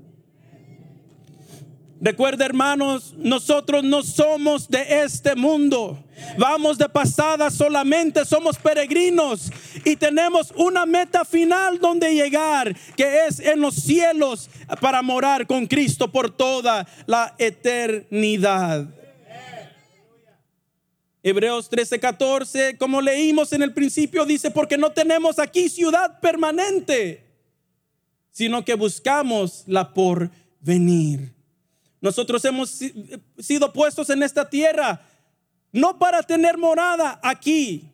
Recuerda 2.01 2.45
hermanos, 2.45 3.15
nosotros 3.17 3.83
no 3.83 4.03
somos 4.03 4.69
de 4.69 5.03
este 5.05 5.35
mundo. 5.35 6.03
Vamos 6.39 6.77
de 6.77 6.89
pasada 6.89 7.51
solamente, 7.51 8.25
somos 8.25 8.59
peregrinos 8.59 9.51
y 9.85 9.97
tenemos 9.97 10.53
una 10.57 10.85
meta 10.85 11.25
final 11.25 11.79
donde 11.79 12.15
llegar, 12.15 12.77
que 12.97 13.27
es 13.27 13.41
en 13.41 13.61
los 13.61 13.77
cielos 13.77 14.51
para 14.81 15.01
morar 15.01 15.47
con 15.47 15.67
Cristo 15.67 16.11
por 16.11 16.31
toda 16.31 16.87
la 17.07 17.35
eternidad. 17.39 18.87
Hebreos 21.23 21.71
13:14, 21.71 22.77
como 22.79 23.01
leímos 23.01 23.53
en 23.53 23.63
el 23.63 23.73
principio, 23.73 24.25
dice, 24.25 24.51
porque 24.51 24.79
no 24.79 24.93
tenemos 24.93 25.39
aquí 25.39 25.69
ciudad 25.69 26.21
permanente, 26.21 27.25
sino 28.31 28.65
que 28.65 28.75
buscamos 28.75 29.65
la 29.67 29.93
por 29.93 30.31
venir. 30.61 31.36
Nosotros 32.07 32.45
hemos 32.45 32.71
sido 33.37 33.73
puestos 33.73 34.09
en 34.11 34.23
esta 34.23 34.49
tierra 34.49 35.05
no 35.73 35.99
para 35.99 36.23
tener 36.23 36.57
morada 36.57 37.19
aquí, 37.21 37.91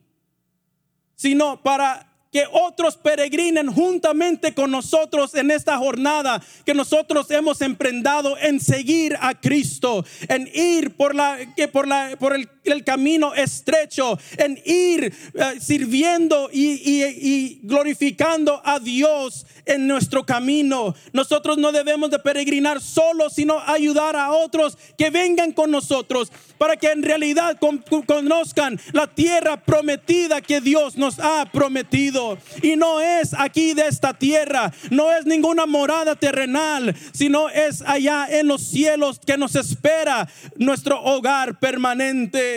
sino 1.17 1.63
para 1.63 2.07
que 2.31 2.45
otros 2.53 2.99
peregrinen 2.99 3.73
juntamente 3.73 4.53
con 4.53 4.71
nosotros 4.71 5.35
en 5.35 5.51
esta 5.51 5.79
jornada 5.79 6.43
que 6.67 6.75
nosotros 6.75 7.31
hemos 7.31 7.63
emprendado 7.63 8.37
en 8.37 8.61
seguir 8.61 9.17
a 9.19 9.41
Cristo, 9.41 10.05
en 10.29 10.47
ir 10.53 10.95
por 10.95 11.15
la 11.15 11.39
que 11.57 11.69
por 11.69 11.89
la 11.89 12.15
por 12.19 12.35
el, 12.35 12.51
camino 12.85 13.35
estrecho, 13.35 14.19
en 14.37 14.61
ir 14.65 15.05
eh, 15.05 15.61
sirviendo 15.61 16.49
y, 16.53 17.61
glorificando 17.63 18.61
a 18.65 18.79
Dios 18.79 19.47
en 19.65 19.87
nuestro 19.87 20.25
camino. 20.25 20.95
Nosotros 21.13 21.59
no 21.59 21.73
debemos 21.73 22.11
de 22.11 22.19
peregrinar 22.19 22.81
solos, 22.81 23.35
sino 23.35 23.59
ayudar 23.61 24.17
a 24.17 24.33
otros 24.33 24.77
que 24.97 25.11
vengan 25.11 25.53
con 25.53 25.71
nosotros 25.71 26.31
para 26.59 26.77
que 26.77 26.91
en 26.91 27.03
realidad 27.03 27.59
conozcan 28.07 28.81
la 28.93 29.07
tierra 29.07 29.57
prometida 29.57 30.41
que 30.41 30.61
Dios 30.61 30.97
nos 30.97 31.19
ha 31.19 31.49
prometido. 31.53 32.39
Y 32.63 32.77
no 32.77 33.01
es 33.01 33.35
aquí 33.35 33.75
de 33.75 33.89
esta 33.89 34.15
tierra, 34.15 34.73
no 34.91 35.13
es 35.13 35.27
ninguna 35.27 35.67
morada 35.67 36.15
terrenal, 36.15 36.95
sino 37.13 37.49
es 37.49 37.83
allá 37.83 38.27
en 38.31 38.47
los 38.47 38.63
cielos 38.63 39.21
que 39.25 39.37
nos 39.37 39.57
espera 39.57 40.29
nuestro 40.57 41.03
hogar 41.03 41.59
permanente. 41.59 42.52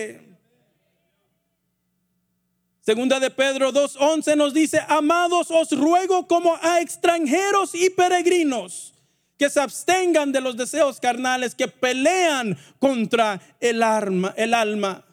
Segunda 2.85 3.19
de 3.19 3.31
Pedro 3.31 3.73
2.11 3.73 4.35
nos 4.37 4.53
dice, 4.53 4.79
amados, 4.87 5.49
os 5.49 5.71
ruego 5.71 6.27
como 6.27 6.55
a 6.61 6.81
extranjeros 6.81 7.73
y 7.73 7.89
peregrinos 7.89 8.93
que 9.39 9.49
se 9.49 9.59
abstengan 9.59 10.31
de 10.31 10.39
los 10.39 10.55
deseos 10.55 10.99
carnales 10.99 11.55
que 11.55 11.67
pelean 11.67 12.55
contra 12.77 13.41
el, 13.59 13.81
arma, 13.81 14.35
el 14.37 14.53
alma. 14.53 15.03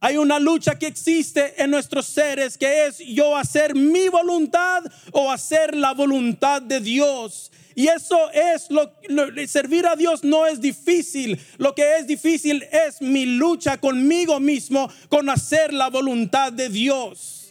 Hay 0.00 0.16
una 0.16 0.40
lucha 0.40 0.76
que 0.80 0.88
existe 0.88 1.62
en 1.62 1.70
nuestros 1.70 2.06
seres 2.06 2.58
que 2.58 2.86
es 2.86 2.98
yo 2.98 3.36
hacer 3.36 3.76
mi 3.76 4.08
voluntad 4.08 4.82
o 5.12 5.30
hacer 5.30 5.76
la 5.76 5.94
voluntad 5.94 6.60
de 6.60 6.80
Dios. 6.80 7.52
Y 7.74 7.88
eso 7.88 8.30
es 8.32 8.70
lo, 8.70 8.92
servir 9.46 9.86
a 9.86 9.96
Dios 9.96 10.22
no 10.24 10.46
es 10.46 10.60
difícil. 10.60 11.40
Lo 11.58 11.74
que 11.74 11.96
es 11.98 12.06
difícil 12.06 12.64
es 12.70 13.00
mi 13.02 13.26
lucha 13.26 13.78
conmigo 13.78 14.38
mismo 14.40 14.90
con 15.08 15.28
hacer 15.28 15.72
la 15.72 15.90
voluntad 15.90 16.52
de 16.52 16.68
Dios. 16.68 17.43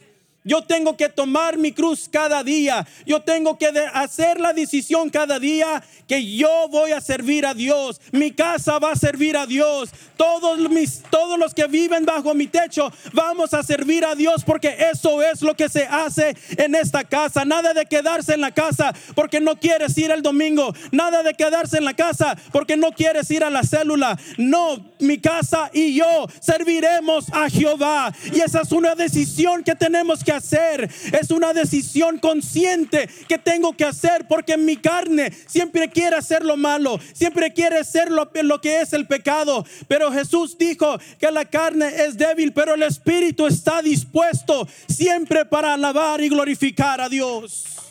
Yo 0.44 0.62
tengo 0.62 0.98
que 0.98 1.10
tomar 1.10 1.58
mi 1.58 1.72
cruz 1.72 2.10
cada 2.12 2.44
día. 2.44 2.86
Yo 3.06 3.22
tengo 3.22 3.58
que 3.58 3.68
hacer 3.94 4.40
la 4.40 4.54
decisión 4.54 5.10
cada 5.10 5.40
día 5.40 5.82
que 6.08 6.36
yo 6.36 6.68
voy 6.70 6.92
a 6.92 7.00
servir 7.00 7.46
a 7.46 7.54
Dios. 7.54 8.02
Mi 8.12 8.32
casa 8.32 8.78
va 8.80 8.92
a 8.92 8.96
servir 8.96 9.38
a 9.38 9.46
Dios. 9.46 9.90
Todos, 10.18 10.60
mis, 10.70 11.02
todos 11.10 11.40
los 11.40 11.54
que 11.54 11.68
viven 11.68 12.06
bajo 12.06 12.34
mi 12.34 12.48
techo 12.48 12.92
vamos 13.14 13.54
a 13.54 13.64
servir 13.64 14.06
a 14.06 14.16
Dios 14.16 14.44
porque 14.44 14.76
eso 14.92 15.22
es 15.22 15.42
lo 15.42 15.56
que 15.56 15.70
se 15.70 15.86
hace 15.86 16.36
en 16.58 16.76
esta 16.76 17.04
casa. 17.04 17.46
Nada 17.46 17.74
de 17.74 17.86
quedarse 17.86 18.34
en 18.34 18.42
la 18.42 18.52
casa 18.52 18.94
porque 19.16 19.40
no 19.40 19.60
quieres 19.60 19.98
ir 19.98 20.12
el 20.12 20.22
domingo. 20.22 20.74
Nada 20.92 21.24
de 21.24 21.34
quedarse 21.34 21.78
en 21.78 21.86
la 21.86 21.94
casa 21.94 22.38
porque 22.52 22.76
no 22.76 22.92
quieres 22.92 23.32
ir 23.32 23.44
a 23.44 23.50
la 23.50 23.64
célula. 23.64 24.20
No, 24.38 24.93
mi 25.04 25.20
casa 25.20 25.70
y 25.74 25.96
yo 25.96 26.28
serviremos 26.40 27.26
a 27.32 27.50
Jehová. 27.50 28.14
Y 28.34 28.40
esa 28.40 28.62
es 28.62 28.72
una 28.72 28.96
decisión 28.96 29.64
que 29.64 29.76
tenemos 29.76 30.24
que 30.24 30.32
hacer. 30.32 30.90
Es 31.12 31.32
una 31.32 31.54
decisión 31.54 32.20
consciente 32.20 33.10
que 33.28 33.38
tengo 33.38 33.74
que 33.74 33.86
hacer 33.86 34.28
porque 34.28 34.58
mi 34.58 34.78
carne 34.78 35.32
siempre 35.48 35.90
quiere 35.90 36.16
hacer 36.16 36.44
lo 36.44 36.58
malo, 36.58 37.00
siempre 37.14 37.54
quiere 37.54 37.80
hacer 37.80 38.12
lo, 38.12 38.30
lo 38.44 38.62
que 38.62 38.82
es 38.82 38.94
el 38.94 39.08
pecado. 39.08 39.66
Pero 39.88 40.12
Jesús 40.12 40.58
dijo 40.58 40.98
que 41.20 41.32
la 41.32 41.46
carne 41.46 41.88
es 42.06 42.18
débil, 42.18 42.54
pero 42.54 42.76
el 42.76 42.84
espíritu 42.84 43.48
está 43.48 43.82
dispuesto 43.82 44.68
siempre 44.88 45.46
para 45.46 45.74
alabar 45.74 46.22
y 46.22 46.30
glorificar 46.30 47.02
a 47.02 47.10
Dios. 47.10 47.83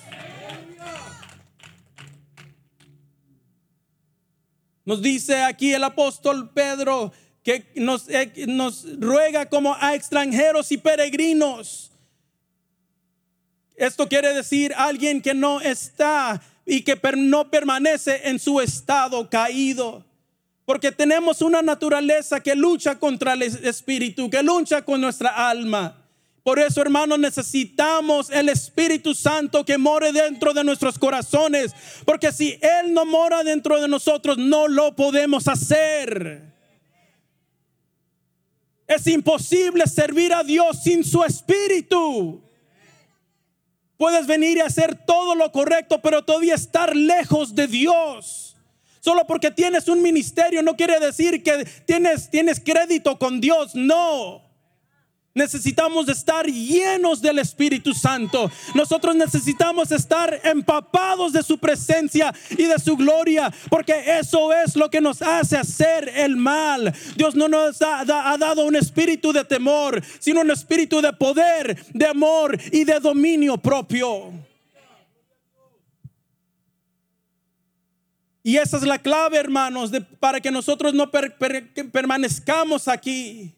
Nos 4.84 5.00
dice 5.00 5.42
aquí 5.42 5.72
el 5.72 5.84
apóstol 5.84 6.50
Pedro 6.50 7.12
que 7.42 7.72
nos, 7.76 8.08
eh, 8.08 8.32
nos 8.46 8.86
ruega 8.98 9.46
como 9.46 9.76
a 9.80 9.94
extranjeros 9.94 10.70
y 10.72 10.78
peregrinos. 10.78 11.90
Esto 13.76 14.08
quiere 14.08 14.32
decir 14.34 14.72
alguien 14.76 15.20
que 15.20 15.34
no 15.34 15.60
está 15.60 16.40
y 16.64 16.82
que 16.82 16.98
no 17.16 17.50
permanece 17.50 18.28
en 18.28 18.38
su 18.38 18.60
estado 18.60 19.28
caído. 19.28 20.04
Porque 20.64 20.92
tenemos 20.92 21.42
una 21.42 21.62
naturaleza 21.62 22.40
que 22.40 22.54
lucha 22.54 22.98
contra 22.98 23.32
el 23.32 23.42
espíritu, 23.42 24.30
que 24.30 24.42
lucha 24.42 24.82
con 24.82 25.00
nuestra 25.00 25.48
alma. 25.48 26.01
Por 26.42 26.58
eso, 26.58 26.80
hermanos, 26.80 27.20
necesitamos 27.20 28.28
el 28.30 28.48
Espíritu 28.48 29.14
Santo 29.14 29.64
que 29.64 29.78
more 29.78 30.12
dentro 30.12 30.52
de 30.52 30.64
nuestros 30.64 30.98
corazones. 30.98 31.72
Porque 32.04 32.32
si 32.32 32.58
Él 32.60 32.92
no 32.92 33.04
mora 33.04 33.44
dentro 33.44 33.80
de 33.80 33.86
nosotros, 33.86 34.38
no 34.38 34.66
lo 34.66 34.96
podemos 34.96 35.46
hacer. 35.46 36.52
Es 38.88 39.06
imposible 39.06 39.86
servir 39.86 40.34
a 40.34 40.42
Dios 40.42 40.82
sin 40.82 41.04
su 41.04 41.22
Espíritu. 41.22 42.42
Puedes 43.96 44.26
venir 44.26 44.58
y 44.58 44.60
hacer 44.62 45.06
todo 45.06 45.36
lo 45.36 45.52
correcto, 45.52 46.02
pero 46.02 46.24
todavía 46.24 46.56
estar 46.56 46.96
lejos 46.96 47.54
de 47.54 47.68
Dios. 47.68 48.56
Solo 48.98 49.24
porque 49.28 49.52
tienes 49.52 49.86
un 49.86 50.02
ministerio 50.02 50.60
no 50.62 50.76
quiere 50.76 50.98
decir 50.98 51.42
que 51.44 51.64
tienes, 51.86 52.28
tienes 52.30 52.58
crédito 52.58 53.16
con 53.16 53.40
Dios. 53.40 53.76
No. 53.76 54.51
Necesitamos 55.34 56.10
estar 56.10 56.44
llenos 56.44 57.22
del 57.22 57.38
Espíritu 57.38 57.94
Santo. 57.94 58.50
Nosotros 58.74 59.16
necesitamos 59.16 59.90
estar 59.90 60.38
empapados 60.44 61.32
de 61.32 61.42
su 61.42 61.56
presencia 61.56 62.34
y 62.50 62.64
de 62.64 62.78
su 62.78 62.96
gloria, 62.98 63.52
porque 63.70 64.18
eso 64.18 64.52
es 64.52 64.76
lo 64.76 64.90
que 64.90 65.00
nos 65.00 65.22
hace 65.22 65.56
hacer 65.56 66.10
el 66.14 66.36
mal. 66.36 66.92
Dios 67.16 67.34
no 67.34 67.48
nos 67.48 67.80
ha, 67.80 68.04
dado 68.04 68.66
un 68.66 68.76
espíritu 68.76 69.32
de 69.32 69.44
temor, 69.44 70.02
sino 70.18 70.42
un 70.42 70.50
espíritu 70.50 71.00
de 71.00 71.14
poder, 71.14 71.82
de 71.94 72.06
amor 72.06 72.58
y 72.70 72.84
de 72.84 73.00
dominio 73.00 73.56
propio. 73.56 74.32
Y 78.42 78.56
esa 78.58 78.76
es 78.76 78.82
la 78.82 78.98
clave, 78.98 79.38
hermanos, 79.38 79.92
para 80.20 80.40
que 80.40 80.50
nosotros 80.50 80.92
no 80.92 81.10
permanezcamos 81.10 82.86
aquí. 82.88 83.54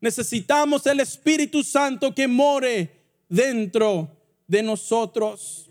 Necesitamos 0.00 0.86
el 0.86 1.00
Espíritu 1.00 1.62
Santo 1.62 2.14
que 2.14 2.26
more 2.26 2.90
dentro 3.28 4.16
de 4.46 4.62
nosotros. 4.62 5.70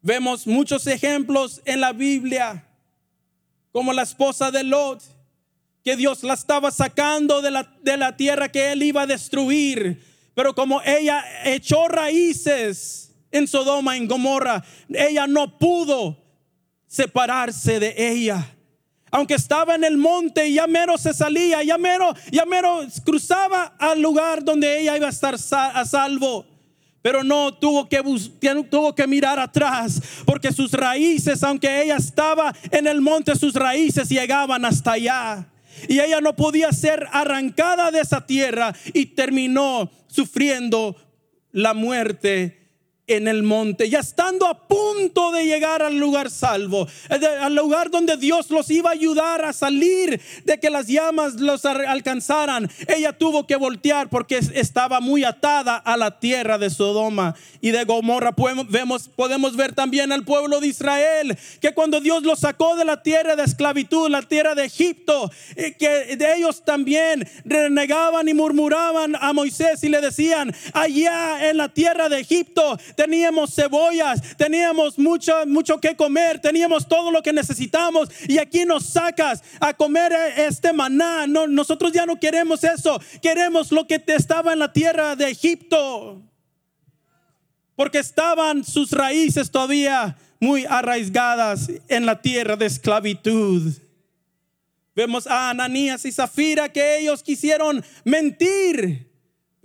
Vemos 0.00 0.46
muchos 0.46 0.86
ejemplos 0.86 1.60
en 1.64 1.80
la 1.80 1.92
Biblia, 1.92 2.66
como 3.70 3.92
la 3.92 4.02
esposa 4.02 4.50
de 4.50 4.64
Lot, 4.64 5.02
que 5.84 5.96
Dios 5.96 6.22
la 6.22 6.34
estaba 6.34 6.70
sacando 6.70 7.42
de 7.42 7.50
la, 7.50 7.76
de 7.82 7.96
la 7.96 8.16
tierra 8.16 8.50
que 8.50 8.72
él 8.72 8.82
iba 8.82 9.02
a 9.02 9.06
destruir, 9.06 10.02
pero 10.34 10.54
como 10.54 10.80
ella 10.82 11.24
echó 11.44 11.86
raíces 11.86 13.12
en 13.30 13.46
Sodoma, 13.46 13.96
en 13.96 14.08
Gomorra, 14.08 14.64
ella 14.88 15.26
no 15.26 15.58
pudo 15.58 16.16
separarse 16.86 17.78
de 17.78 17.94
ella 17.96 18.55
aunque 19.16 19.32
estaba 19.32 19.74
en 19.74 19.84
el 19.84 19.96
monte 19.96 20.46
y 20.46 20.54
ya 20.54 20.66
se 20.98 21.14
salía, 21.14 21.62
ya 21.62 21.78
mero 21.78 22.14
cruzaba 23.02 23.74
al 23.78 24.02
lugar 24.02 24.44
donde 24.44 24.78
ella 24.78 24.94
iba 24.94 25.06
a 25.06 25.10
estar 25.10 25.36
a 25.50 25.84
salvo. 25.86 26.44
Pero 27.00 27.24
no 27.24 27.54
tuvo 27.54 27.88
que, 27.88 28.02
tuvo 28.70 28.94
que 28.94 29.06
mirar 29.06 29.38
atrás, 29.38 30.02
porque 30.26 30.52
sus 30.52 30.70
raíces, 30.72 31.42
aunque 31.42 31.82
ella 31.82 31.96
estaba 31.96 32.54
en 32.70 32.86
el 32.86 33.00
monte, 33.00 33.34
sus 33.36 33.54
raíces 33.54 34.10
llegaban 34.10 34.66
hasta 34.66 34.92
allá. 34.92 35.48
Y 35.88 35.98
ella 35.98 36.20
no 36.20 36.36
podía 36.36 36.70
ser 36.72 37.06
arrancada 37.10 37.90
de 37.90 38.00
esa 38.00 38.26
tierra 38.26 38.74
y 38.92 39.06
terminó 39.06 39.90
sufriendo 40.08 40.94
la 41.52 41.72
muerte 41.72 42.65
en 43.06 43.28
el 43.28 43.42
monte, 43.42 43.88
ya 43.88 44.00
estando 44.00 44.46
a 44.46 44.66
punto 44.66 45.30
de 45.30 45.44
llegar 45.44 45.82
al 45.82 45.98
lugar 45.98 46.30
salvo, 46.30 46.88
al 47.08 47.54
lugar 47.54 47.90
donde 47.90 48.16
Dios 48.16 48.50
los 48.50 48.70
iba 48.70 48.90
a 48.90 48.94
ayudar 48.94 49.44
a 49.44 49.52
salir 49.52 50.20
de 50.44 50.58
que 50.58 50.70
las 50.70 50.86
llamas 50.86 51.34
los 51.34 51.64
alcanzaran, 51.64 52.68
ella 52.88 53.12
tuvo 53.12 53.46
que 53.46 53.56
voltear 53.56 54.08
porque 54.08 54.38
estaba 54.38 55.00
muy 55.00 55.24
atada 55.24 55.76
a 55.76 55.96
la 55.96 56.18
tierra 56.18 56.58
de 56.58 56.70
Sodoma 56.70 57.34
y 57.60 57.70
de 57.70 57.84
Gomorra. 57.84 58.32
Podemos, 58.32 59.08
podemos 59.08 59.56
ver 59.56 59.72
también 59.72 60.10
al 60.10 60.24
pueblo 60.24 60.60
de 60.60 60.68
Israel, 60.68 61.38
que 61.60 61.74
cuando 61.74 62.00
Dios 62.00 62.24
los 62.24 62.40
sacó 62.40 62.76
de 62.76 62.84
la 62.84 63.02
tierra 63.02 63.36
de 63.36 63.44
esclavitud, 63.44 64.10
la 64.10 64.22
tierra 64.22 64.54
de 64.54 64.64
Egipto, 64.64 65.30
eh, 65.54 65.76
que 65.78 66.16
de 66.16 66.36
ellos 66.36 66.64
también 66.64 67.28
renegaban 67.44 68.28
y 68.28 68.34
murmuraban 68.34 69.16
a 69.20 69.32
Moisés 69.32 69.84
y 69.84 69.88
le 69.88 70.00
decían, 70.00 70.54
allá 70.72 71.48
en 71.48 71.56
la 71.56 71.68
tierra 71.68 72.08
de 72.08 72.20
Egipto, 72.20 72.78
teníamos 72.96 73.54
cebollas, 73.54 74.36
teníamos 74.36 74.98
mucho, 74.98 75.34
mucho 75.46 75.78
que 75.78 75.94
comer, 75.94 76.40
teníamos 76.40 76.88
todo 76.88 77.10
lo 77.10 77.22
que 77.22 77.32
necesitamos 77.32 78.08
y 78.26 78.38
aquí 78.38 78.64
nos 78.64 78.86
sacas 78.86 79.42
a 79.60 79.74
comer 79.74 80.12
este 80.36 80.72
maná. 80.72 81.26
No, 81.26 81.46
nosotros 81.46 81.92
ya 81.92 82.06
no 82.06 82.18
queremos 82.18 82.64
eso, 82.64 83.00
queremos 83.22 83.70
lo 83.70 83.86
que 83.86 84.02
estaba 84.06 84.52
en 84.52 84.58
la 84.58 84.72
tierra 84.72 85.14
de 85.14 85.30
Egipto. 85.30 86.22
Porque 87.76 87.98
estaban 87.98 88.64
sus 88.64 88.90
raíces 88.90 89.50
todavía 89.50 90.16
muy 90.40 90.64
arraigadas 90.64 91.70
en 91.88 92.06
la 92.06 92.20
tierra 92.22 92.56
de 92.56 92.66
esclavitud. 92.66 93.74
Vemos 94.94 95.26
a 95.26 95.50
Ananías 95.50 96.06
y 96.06 96.12
Zafira 96.12 96.70
que 96.72 96.98
ellos 96.98 97.22
quisieron 97.22 97.84
mentir 98.04 99.12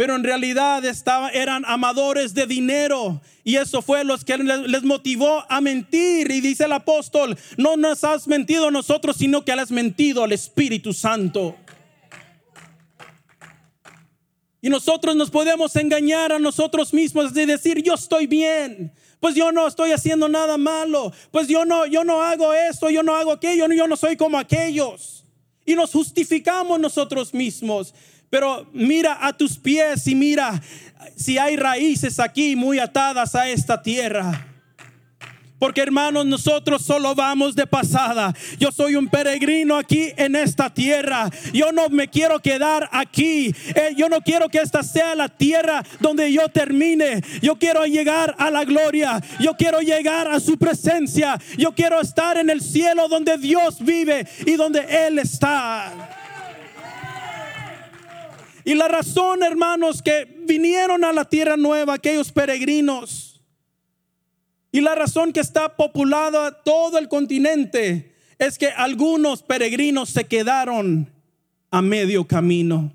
pero 0.02 0.16
en 0.16 0.24
realidad 0.24 0.84
eran 1.32 1.64
amadores 1.68 2.34
de 2.34 2.48
dinero 2.48 3.22
y 3.44 3.58
eso 3.58 3.84
fue 3.84 4.04
lo 4.04 4.18
que 4.18 4.36
les, 4.36 4.82
motivó 4.82 5.46
a 5.48 5.62
mentir. 5.62 6.32
Y 6.32 6.42
dice 6.42 6.64
el 6.64 6.72
apóstol, 6.72 7.38
no 7.56 7.78
nos 7.78 8.04
has 8.04 8.28
mentido 8.28 8.70
a 8.70 8.72
nosotros, 8.72 9.18
sino 9.18 9.46
que 9.46 9.52
has 9.52 9.70
mentido 9.70 10.24
al 10.24 10.32
Espíritu 10.32 10.92
Santo. 10.92 11.56
Y 14.60 14.72
nosotros 14.72 15.16
nos 15.16 15.30
podemos 15.30 15.76
engañar 15.76 16.32
a 16.32 16.40
nosotros 16.40 16.96
mismos 16.96 17.36
de 17.36 17.46
decir, 17.46 17.84
yo 17.84 17.94
estoy 17.94 18.26
bien. 18.26 18.92
Pues 19.20 19.36
yo 19.36 19.52
no 19.52 19.68
estoy 19.68 19.92
haciendo 19.92 20.28
nada 20.28 20.58
malo. 20.58 21.14
Pues 21.30 21.48
yo 21.48 21.64
no, 21.64 21.86
yo 21.86 22.04
no 22.04 22.24
hago 22.24 22.56
esto, 22.56 22.90
yo 22.90 23.04
no 23.04 23.16
hago 23.16 23.34
aquello, 23.34 23.68
yo 23.68 23.88
no 23.88 23.96
soy 23.96 24.18
como 24.18 24.40
aquellos. 24.40 25.26
Y 25.64 25.76
nos 25.76 25.92
justificamos 25.92 26.80
nosotros 26.80 27.36
mismos. 27.36 27.94
Pero 28.32 28.66
mira 28.74 29.20
a 29.22 29.34
tus 29.34 29.58
pies 29.58 30.08
y 30.08 30.16
mira 30.16 30.60
si 31.18 31.38
hay 31.38 31.58
raíces 31.58 32.20
aquí 32.20 32.56
muy 32.56 32.80
atadas 32.80 33.36
a 33.36 33.50
esta 33.50 33.84
tierra. 33.84 34.48
Porque 35.60 35.82
hermanos, 35.82 36.26
nosotros 36.26 36.84
solo 36.84 37.14
vamos 37.14 37.54
de 37.56 37.68
pasada. 37.68 38.34
Yo 38.58 38.72
soy 38.72 38.96
un 38.96 39.08
peregrino 39.08 39.78
aquí 39.78 40.12
en 40.18 40.36
esta 40.36 40.74
tierra. 40.74 41.30
Yo 41.54 41.72
no 41.72 41.88
me 41.90 42.08
quiero 42.08 42.40
quedar 42.40 42.90
aquí. 42.92 43.54
Eh, 43.76 43.94
yo 43.96 44.10
no 44.10 44.22
quiero 44.22 44.50
que 44.50 44.58
esta 44.58 44.82
sea 44.82 45.14
la 45.14 45.30
tierra 45.30 45.84
donde 46.00 46.34
yo 46.34 46.50
termine. 46.50 47.22
Yo 47.44 47.60
quiero 47.60 47.86
llegar 47.86 48.34
a 48.40 48.50
la 48.50 48.64
gloria. 48.64 49.22
Yo 49.40 49.56
quiero 49.56 49.82
llegar 49.82 50.28
a 50.30 50.40
su 50.40 50.58
presencia. 50.58 51.40
Yo 51.58 51.76
quiero 51.76 52.02
estar 52.02 52.38
en 52.38 52.50
el 52.50 52.62
cielo 52.62 53.08
donde 53.08 53.38
Dios 53.38 53.78
vive 53.82 54.26
y 54.48 54.54
donde 54.54 54.80
Él 55.06 55.20
está. 55.20 56.11
Y 58.64 58.76
la 58.76 58.88
razón, 58.88 59.44
hermanos, 59.44 60.02
que 60.02 60.26
vinieron 60.46 61.04
a 61.04 61.14
la 61.14 61.26
tierra 61.26 61.58
nueva 61.58 61.96
aquellos 61.96 62.32
peregrinos, 62.32 63.42
y 64.72 64.80
la 64.82 64.96
razón 64.96 65.34
que 65.34 65.42
está 65.42 65.76
populada 65.76 66.64
todo 66.64 66.98
el 66.98 67.10
continente, 67.10 68.16
es 68.38 68.58
que 68.58 68.68
algunos 68.68 69.44
peregrinos 69.44 70.10
se 70.10 70.26
quedaron 70.26 71.12
a 71.70 71.82
medio 71.82 72.26
camino. 72.26 72.92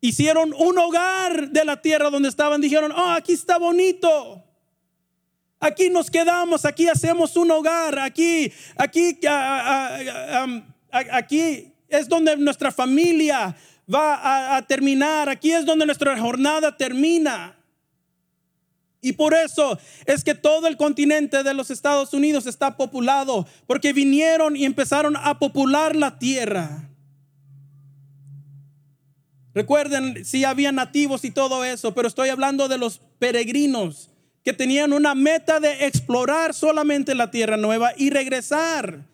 Hicieron 0.00 0.52
un 0.52 0.78
hogar 0.78 1.50
de 1.50 1.64
la 1.64 1.80
tierra 1.80 2.10
donde 2.10 2.28
estaban, 2.28 2.60
dijeron, 2.60 2.92
oh, 2.92 3.10
aquí 3.10 3.32
está 3.32 3.58
bonito. 3.58 4.44
Aquí 5.60 5.88
nos 5.88 6.10
quedamos, 6.10 6.66
aquí 6.66 6.88
hacemos 6.88 7.36
un 7.36 7.50
hogar, 7.50 7.98
aquí, 7.98 8.52
aquí, 8.76 9.18
ah, 9.26 9.96
ah, 9.96 10.62
ah, 10.92 11.04
aquí 11.12 11.72
es 11.88 12.06
donde 12.06 12.36
nuestra 12.36 12.70
familia 12.70 13.56
va 13.92 14.56
a, 14.56 14.62
terminar, 14.66 15.28
aquí 15.28 15.52
es 15.52 15.64
donde 15.64 15.86
nuestra 15.86 16.18
jornada 16.18 16.76
termina. 16.76 17.56
Y 19.00 19.12
por 19.12 19.34
eso 19.34 19.78
es 20.06 20.24
que 20.24 20.34
todo 20.34 20.66
el 20.66 20.76
continente 20.76 21.42
de 21.42 21.52
los 21.52 21.70
Estados 21.70 22.14
Unidos 22.14 22.46
está 22.46 22.76
populado, 22.76 23.46
porque 23.66 23.92
vinieron 23.92 24.56
y 24.56 24.64
empezaron 24.64 25.16
a 25.16 25.38
popular 25.38 25.94
la 25.94 26.18
tierra. 26.18 26.88
Recuerden, 29.54 30.24
sí 30.24 30.44
había 30.44 30.72
nativos 30.72 31.24
y 31.24 31.30
todo 31.30 31.64
eso, 31.64 31.94
pero 31.94 32.08
estoy 32.08 32.30
hablando 32.30 32.66
de 32.66 32.78
los 32.78 33.00
peregrinos 33.18 34.10
que 34.42 34.52
tenían 34.52 34.92
una 34.92 35.14
meta 35.14 35.60
de 35.60 35.86
explorar 35.86 36.54
solamente 36.54 37.14
la 37.14 37.30
tierra 37.30 37.56
nueva 37.56 37.92
y 37.96 38.10
regresar. 38.10 39.06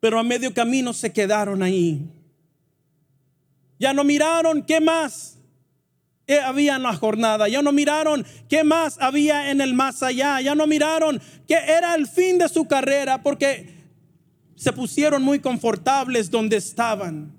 Pero 0.00 0.18
a 0.18 0.22
medio 0.22 0.52
camino 0.52 0.92
se 0.92 1.12
quedaron 1.12 1.62
ahí. 1.62 2.08
Ya 3.78 3.92
no 3.92 4.04
miraron 4.04 4.62
qué 4.62 4.80
más 4.80 5.38
eh, 6.26 6.38
había 6.38 6.76
en 6.76 6.84
la 6.84 6.94
jornada, 6.94 7.48
ya 7.48 7.62
no 7.62 7.72
miraron 7.72 8.24
qué 8.48 8.62
más 8.62 8.96
había 9.00 9.50
en 9.50 9.60
el 9.60 9.74
más 9.74 10.02
allá, 10.02 10.40
ya 10.40 10.54
no 10.54 10.66
miraron 10.66 11.20
qué 11.48 11.56
era 11.56 11.94
el 11.94 12.06
fin 12.06 12.38
de 12.38 12.48
su 12.48 12.66
carrera 12.66 13.22
porque 13.22 13.74
se 14.54 14.72
pusieron 14.72 15.22
muy 15.22 15.40
confortables 15.40 16.30
donde 16.30 16.56
estaban. 16.56 17.32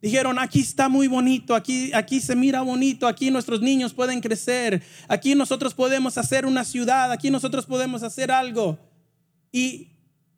Dijeron, 0.00 0.38
aquí 0.38 0.60
está 0.60 0.88
muy 0.88 1.08
bonito, 1.08 1.56
aquí, 1.56 1.90
aquí 1.92 2.20
se 2.20 2.36
mira 2.36 2.62
bonito, 2.62 3.08
aquí 3.08 3.32
nuestros 3.32 3.60
niños 3.60 3.92
pueden 3.92 4.20
crecer, 4.20 4.80
aquí 5.08 5.34
nosotros 5.34 5.74
podemos 5.74 6.16
hacer 6.16 6.46
una 6.46 6.64
ciudad, 6.64 7.10
aquí 7.10 7.32
nosotros 7.32 7.66
podemos 7.66 8.04
hacer 8.04 8.30
algo. 8.30 8.78
Y 9.50 9.88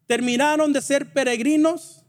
terminaron 0.07 0.73
de 0.73 0.81
ser 0.81 1.12
peregrinos 1.12 2.00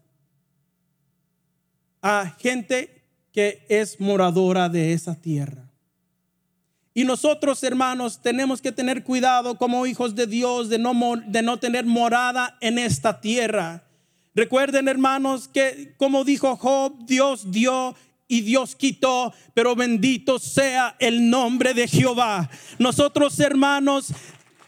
a 2.01 2.35
gente 2.39 3.03
que 3.31 3.65
es 3.69 3.99
moradora 3.99 4.69
de 4.69 4.93
esa 4.93 5.15
tierra. 5.15 5.71
Y 6.93 7.05
nosotros, 7.05 7.63
hermanos, 7.63 8.21
tenemos 8.21 8.61
que 8.61 8.71
tener 8.71 9.03
cuidado 9.03 9.57
como 9.57 9.85
hijos 9.85 10.13
de 10.13 10.27
Dios 10.27 10.67
de 10.67 10.77
no, 10.77 10.93
de 11.25 11.41
no 11.41 11.57
tener 11.57 11.85
morada 11.85 12.57
en 12.59 12.77
esta 12.77 13.21
tierra. 13.21 13.83
Recuerden, 14.35 14.87
hermanos, 14.87 15.47
que 15.47 15.93
como 15.97 16.25
dijo 16.25 16.57
Job, 16.57 17.05
Dios 17.05 17.49
dio 17.51 17.95
y 18.27 18.41
Dios 18.41 18.75
quitó, 18.75 19.33
pero 19.53 19.75
bendito 19.75 20.39
sea 20.39 20.95
el 20.99 21.29
nombre 21.29 21.73
de 21.73 21.87
Jehová. 21.87 22.49
Nosotros, 22.79 23.37
hermanos, 23.41 24.13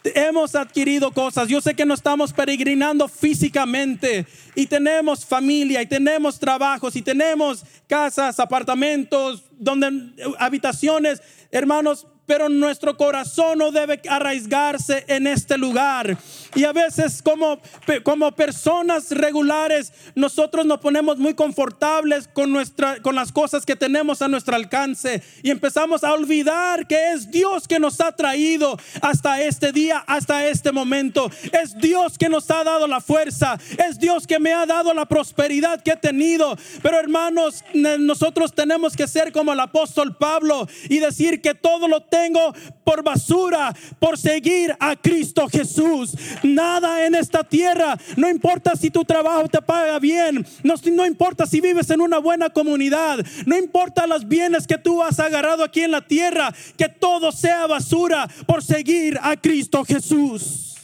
hemos 0.03 0.55
adquirido 0.55 1.11
cosas. 1.11 1.47
Yo 1.47 1.61
sé 1.61 1.73
que 1.73 1.85
no 1.85 1.93
estamos 1.93 2.33
peregrinando 2.33 3.07
físicamente 3.07 4.25
y 4.55 4.65
tenemos 4.65 5.25
familia 5.25 5.81
y 5.81 5.85
tenemos 5.85 6.39
trabajos 6.39 6.95
y 6.95 7.01
tenemos 7.01 7.63
casas, 7.87 8.39
apartamentos, 8.39 9.43
donde 9.51 10.13
habitaciones, 10.39 11.21
hermanos, 11.51 12.07
pero 12.25 12.49
nuestro 12.49 12.95
corazón 12.97 13.59
no 13.59 13.71
debe 13.71 14.01
arraigarse 14.09 15.03
en 15.07 15.27
este 15.27 15.57
lugar. 15.57 16.17
Y 16.55 16.63
a 16.63 16.71
veces 16.71 17.21
como, 17.21 17.59
como 18.03 18.31
personas 18.31 19.11
regulares, 19.11 19.91
nosotros 20.15 20.65
nos 20.65 20.79
ponemos 20.79 21.17
muy 21.17 21.33
confortables 21.33 22.27
con, 22.27 22.51
nuestra, 22.51 23.01
con 23.01 23.15
las 23.15 23.31
cosas 23.31 23.65
que 23.65 23.75
tenemos 23.75 24.21
a 24.21 24.27
nuestro 24.27 24.55
alcance 24.55 25.21
y 25.41 25.49
empezamos 25.49 26.03
a 26.03 26.13
olvidar 26.13 26.87
que 26.87 27.11
es 27.11 27.29
Dios 27.31 27.67
que 27.67 27.79
nos 27.79 27.99
ha 27.99 28.11
traído 28.11 28.77
hasta 29.01 29.41
este 29.41 29.71
día, 29.71 30.03
hasta 30.07 30.47
este 30.47 30.71
momento. 30.71 31.29
Es 31.51 31.77
Dios 31.77 32.17
que 32.17 32.29
nos 32.29 32.49
ha 32.51 32.63
dado 32.63 32.87
la 32.87 33.01
fuerza, 33.01 33.59
es 33.89 33.99
Dios 33.99 34.27
que 34.27 34.39
me 34.39 34.53
ha 34.53 34.65
dado 34.65 34.93
la 34.93 35.05
prosperidad 35.05 35.81
que 35.81 35.91
he 35.91 35.97
tenido. 35.97 36.55
Pero 36.81 36.99
hermanos, 36.99 37.63
nosotros 37.73 38.53
tenemos 38.53 38.95
que 38.95 39.07
ser 39.07 39.31
como 39.31 39.53
el 39.53 39.59
apóstol 39.59 40.15
Pablo 40.15 40.67
y 40.89 40.99
decir 40.99 41.41
que 41.41 41.55
todo 41.55 41.87
lo 41.87 42.01
tengo 42.13 42.53
por 42.83 43.01
basura, 43.01 43.75
por 43.97 44.19
seguir 44.19 44.75
a 44.79 44.95
Cristo 44.95 45.47
Jesús. 45.49 46.13
Nada 46.43 47.07
en 47.07 47.15
esta 47.15 47.43
tierra, 47.43 47.97
no 48.15 48.29
importa 48.29 48.75
si 48.75 48.91
tu 48.91 49.03
trabajo 49.03 49.49
te 49.49 49.59
paga 49.63 49.97
bien, 49.97 50.45
no, 50.63 51.05
importa 51.07 51.47
si 51.47 51.59
vives 51.59 51.89
en 51.89 52.01
una 52.01 52.19
buena 52.19 52.51
comunidad, 52.51 53.25
no 53.47 53.57
importa 53.57 54.05
los 54.05 54.27
bienes 54.27 54.67
que 54.67 54.77
tú 54.77 55.01
has 55.01 55.19
agarrado 55.19 55.63
aquí 55.63 55.81
en 55.81 55.89
la 55.89 56.05
tierra, 56.05 56.53
que 56.77 56.87
todo 56.87 57.31
sea 57.31 57.65
basura 57.65 58.29
por 58.45 58.63
seguir 58.63 59.17
a 59.19 59.35
Cristo 59.35 59.83
Jesús. 59.83 60.75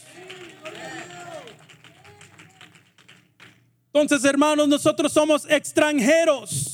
Entonces, 3.92 4.24
hermanos, 4.24 4.66
nosotros 4.66 5.12
somos 5.12 5.48
extranjeros. 5.48 6.69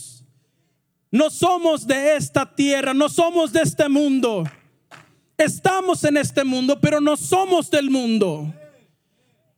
No 1.11 1.31
somos 1.31 1.87
de 1.87 2.17
esta 2.17 2.45
tierra, 2.55 2.93
no 2.93 3.09
somos 3.09 3.53
de 3.53 3.63
este 3.63 3.89
mundo. 3.89 4.45
Estamos 5.39 6.03
en 6.05 6.17
este 6.17 6.45
mundo, 6.45 6.81
pero 6.81 7.01
no 7.01 7.17
somos 7.17 7.71
del 7.71 7.91
mundo. 7.91 8.53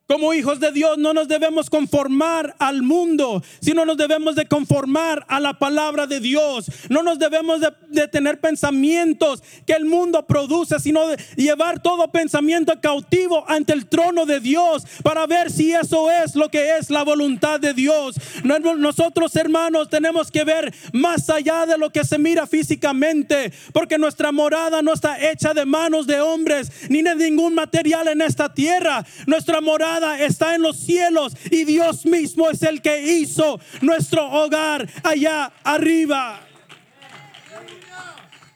Como 0.09 0.33
hijos 0.33 0.59
de 0.59 0.73
Dios 0.73 0.97
no 0.97 1.13
nos 1.13 1.29
debemos 1.29 1.69
conformar 1.69 2.57
al 2.59 2.81
mundo, 2.81 3.43
sino 3.61 3.85
nos 3.85 3.99
debemos 3.99 4.37
de 4.37 4.47
conformar 4.47 5.27
a 5.29 5.39
la 5.39 5.59
palabra 5.59 6.07
de 6.07 6.19
Dios. 6.19 6.65
No 6.89 7.03
nos 7.03 7.19
debemos 7.19 7.61
de, 7.61 8.09
tener 8.09 8.41
pensamientos 8.41 9.43
que 9.67 9.75
el 9.75 9.85
mundo 9.85 10.27
produce, 10.27 10.81
sino 10.81 11.03
llevar 11.37 11.83
todo 11.83 12.11
pensamiento 12.11 12.81
cautivo 12.81 13.45
ante 13.49 13.75
el 13.75 13.87
trono 13.87 14.25
de 14.25 14.41
Dios 14.41 14.85
para 15.03 15.27
ver 15.27 15.51
si 15.51 15.73
eso 15.73 16.11
es 16.11 16.35
lo 16.35 16.49
que 16.49 16.79
es 16.79 16.89
la 16.89 17.03
voluntad 17.03 17.61
de 17.61 17.75
Dios. 17.75 18.15
Nosotros 18.45 19.37
hermanos 19.37 19.91
tenemos 19.91 20.31
que 20.31 20.45
ver 20.45 20.73
más 20.95 21.29
allá 21.29 21.67
de 21.67 21.77
lo 21.77 21.91
que 21.91 22.07
se 22.07 22.17
mira 22.17 22.47
físicamente, 22.47 23.53
porque 23.75 23.99
nuestra 23.99 24.33
morada 24.33 24.81
no 24.81 24.95
está 24.95 25.31
hecha 25.31 25.53
de 25.53 25.67
manos 25.67 26.07
de 26.07 26.23
hombres 26.23 26.73
ni 26.89 27.03
de 27.03 27.15
ningún 27.15 27.55
material 27.55 28.09
en 28.09 28.23
esta 28.23 28.55
tierra. 28.55 29.05
Nuestra 29.27 29.61
morada 29.61 29.98
está 30.19 30.55
en 30.55 30.63
los 30.63 30.79
cielos 30.79 31.35
y 31.51 31.65
Dios 31.65 32.07
mismo 32.07 32.51
es 32.51 32.63
el 32.63 32.81
que 32.81 33.01
hizo 33.01 33.61
nuestro 33.81 34.29
hogar 34.31 34.89
allá 35.03 35.53
arriba. 35.65 36.41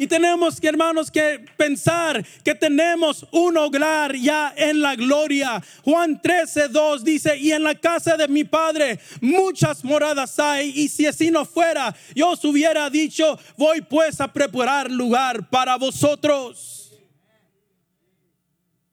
Y 0.02 0.08
tenemos 0.08 0.60
que, 0.60 0.66
hermanos, 0.66 1.12
que 1.12 1.44
pensar 1.56 2.26
que 2.42 2.56
tenemos 2.56 3.24
un 3.30 3.56
hogar 3.56 4.16
ya 4.16 4.52
en 4.56 4.80
la 4.80 4.96
gloria. 4.96 5.62
Juan 5.84 6.20
13, 6.20 6.68
2 6.70 7.04
dice, 7.04 7.36
y 7.38 7.52
en 7.52 7.62
la 7.62 7.76
casa 7.76 8.16
de 8.16 8.26
mi 8.26 8.42
padre 8.42 8.98
muchas 9.20 9.84
moradas 9.84 10.40
hay, 10.40 10.72
y 10.74 10.88
si 10.88 11.06
así 11.06 11.30
no 11.30 11.44
fuera, 11.44 11.94
yo 12.16 12.30
os 12.30 12.44
hubiera 12.44 12.90
dicho, 12.90 13.38
voy 13.56 13.80
pues 13.82 14.20
a 14.20 14.26
preparar 14.26 14.90
lugar 14.90 15.48
para 15.48 15.76
vosotros. 15.76 16.81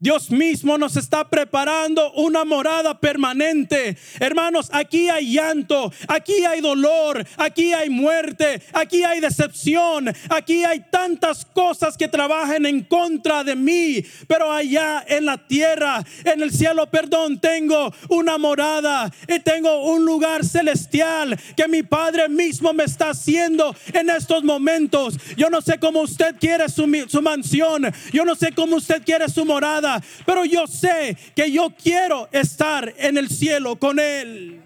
Dios 0.02 0.32
mismo 0.32 0.78
nos 0.78 0.96
está 0.96 1.28
preparando 1.30 2.14
una 2.14 2.46
morada 2.46 2.98
permanente. 3.02 3.98
Hermanos, 4.22 4.70
aquí 4.72 5.10
hay 5.10 5.34
llanto, 5.34 5.92
aquí 6.08 6.46
hay 6.46 6.62
dolor, 6.62 7.28
aquí 7.36 7.74
hay 7.74 7.90
muerte, 7.90 8.62
aquí 8.72 9.04
hay 9.04 9.20
decepción, 9.20 10.08
aquí 10.30 10.64
hay 10.64 10.86
tantas 10.90 11.44
cosas 11.44 11.98
que 11.98 12.08
trabajan 12.08 12.66
en 12.66 12.86
contra 12.86 13.44
de 13.44 13.58
mí. 13.58 14.02
Pero 14.26 14.50
allá 14.50 15.04
en 15.06 15.26
la 15.26 15.38
tierra, 15.38 16.02
en 16.24 16.44
el 16.44 16.52
cielo, 16.52 16.90
perdón, 16.90 17.38
tengo 17.38 17.94
una 18.08 18.38
morada 18.38 19.12
y 19.28 19.42
tengo 19.42 19.84
un 19.92 20.06
lugar 20.06 20.46
celestial 20.46 21.38
que 21.58 21.68
mi 21.68 21.84
Padre 21.84 22.30
mismo 22.30 22.72
me 22.72 22.86
está 22.86 23.10
haciendo 23.10 23.76
en 23.92 24.10
estos 24.10 24.46
momentos. 24.46 25.16
Yo 25.36 25.50
no 25.50 25.60
sé 25.60 25.78
cómo 25.78 26.00
usted 26.00 26.38
quiere 26.40 26.70
su, 26.70 26.90
su 27.10 27.22
mansión, 27.22 27.92
yo 28.14 28.24
no 28.24 28.36
sé 28.36 28.54
cómo 28.54 28.78
usted 28.78 29.04
quiere 29.04 29.28
su 29.28 29.44
morada 29.44 29.89
pero 30.26 30.46
yo 30.46 30.68
sé 30.68 31.18
que 31.36 31.52
yo 31.52 31.70
quiero 31.82 32.28
estar 32.32 32.94
en 32.98 33.18
el 33.18 33.30
cielo 33.30 33.78
con 33.78 34.00
Él. 34.00 34.62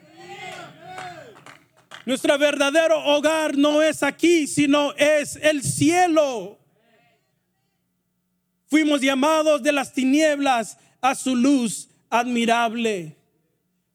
Nuestro 2.05 2.37
verdadero 2.37 2.99
hogar 3.05 3.57
no 3.57 3.81
es 3.81 4.03
aquí, 4.03 4.47
sino 4.47 4.93
es 4.95 5.37
el 5.37 5.63
cielo. 5.63 6.59
Fuimos 8.67 9.01
llamados 9.01 9.63
de 9.63 9.71
las 9.71 9.93
tinieblas 9.93 10.77
a 10.99 11.15
su 11.15 11.35
luz 11.35 11.89
admirable. 12.09 13.15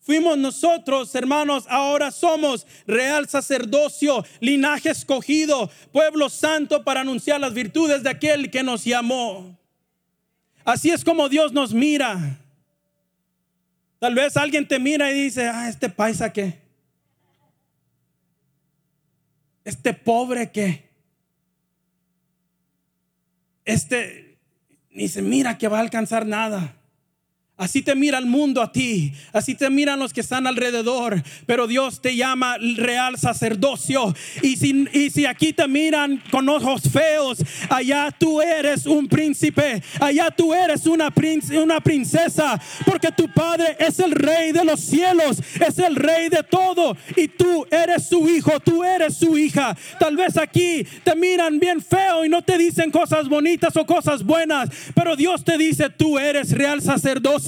Fuimos 0.00 0.38
nosotros, 0.38 1.14
hermanos, 1.14 1.64
ahora 1.68 2.10
somos 2.10 2.66
real 2.86 3.28
sacerdocio, 3.28 4.24
linaje 4.40 4.88
escogido, 4.88 5.70
pueblo 5.92 6.30
santo 6.30 6.82
para 6.82 7.02
anunciar 7.02 7.40
las 7.40 7.52
virtudes 7.52 8.02
de 8.02 8.08
aquel 8.08 8.50
que 8.50 8.62
nos 8.62 8.84
llamó. 8.84 9.58
Así 10.68 10.90
es 10.90 11.02
como 11.02 11.30
Dios 11.30 11.54
nos 11.54 11.72
mira. 11.72 12.38
Tal 13.98 14.14
vez 14.14 14.36
alguien 14.36 14.68
te 14.68 14.78
mira 14.78 15.10
y 15.10 15.14
dice, 15.14 15.48
ah, 15.48 15.66
este 15.66 15.88
paisa 15.88 16.30
que, 16.30 16.60
este 19.64 19.94
pobre 19.94 20.52
que, 20.52 20.90
este 23.64 24.38
ni 24.90 25.08
se 25.08 25.22
mira 25.22 25.56
que 25.56 25.68
va 25.68 25.78
a 25.78 25.80
alcanzar 25.80 26.26
nada. 26.26 26.77
Así 27.58 27.82
te 27.82 27.96
mira 27.96 28.18
el 28.18 28.26
mundo 28.26 28.62
a 28.62 28.70
ti, 28.70 29.12
así 29.32 29.56
te 29.56 29.68
miran 29.68 29.98
los 29.98 30.12
que 30.12 30.20
están 30.20 30.46
alrededor, 30.46 31.20
pero 31.44 31.66
Dios 31.66 32.00
te 32.00 32.14
llama 32.14 32.56
real 32.76 33.18
sacerdocio. 33.18 34.14
Y 34.42 34.56
si, 34.56 34.86
y 34.92 35.10
si 35.10 35.26
aquí 35.26 35.52
te 35.52 35.66
miran 35.66 36.22
con 36.30 36.48
ojos 36.48 36.82
feos, 36.82 37.38
allá 37.68 38.14
tú 38.16 38.40
eres 38.40 38.86
un 38.86 39.08
príncipe, 39.08 39.82
allá 39.98 40.30
tú 40.30 40.54
eres 40.54 40.86
una, 40.86 41.12
una 41.60 41.80
princesa, 41.80 42.60
porque 42.86 43.10
tu 43.10 43.28
padre 43.32 43.76
es 43.80 43.98
el 43.98 44.12
rey 44.12 44.52
de 44.52 44.64
los 44.64 44.78
cielos, 44.78 45.42
es 45.60 45.80
el 45.80 45.96
rey 45.96 46.28
de 46.28 46.44
todo, 46.44 46.96
y 47.16 47.26
tú 47.26 47.66
eres 47.72 48.08
su 48.08 48.28
hijo, 48.28 48.60
tú 48.60 48.84
eres 48.84 49.16
su 49.16 49.36
hija. 49.36 49.76
Tal 49.98 50.14
vez 50.14 50.36
aquí 50.36 50.86
te 51.02 51.16
miran 51.16 51.58
bien 51.58 51.82
feo 51.82 52.24
y 52.24 52.28
no 52.28 52.40
te 52.40 52.56
dicen 52.56 52.92
cosas 52.92 53.28
bonitas 53.28 53.76
o 53.76 53.84
cosas 53.84 54.22
buenas, 54.22 54.70
pero 54.94 55.16
Dios 55.16 55.42
te 55.42 55.58
dice, 55.58 55.90
tú 55.90 56.20
eres 56.20 56.52
real 56.52 56.80
sacerdocio 56.80 57.47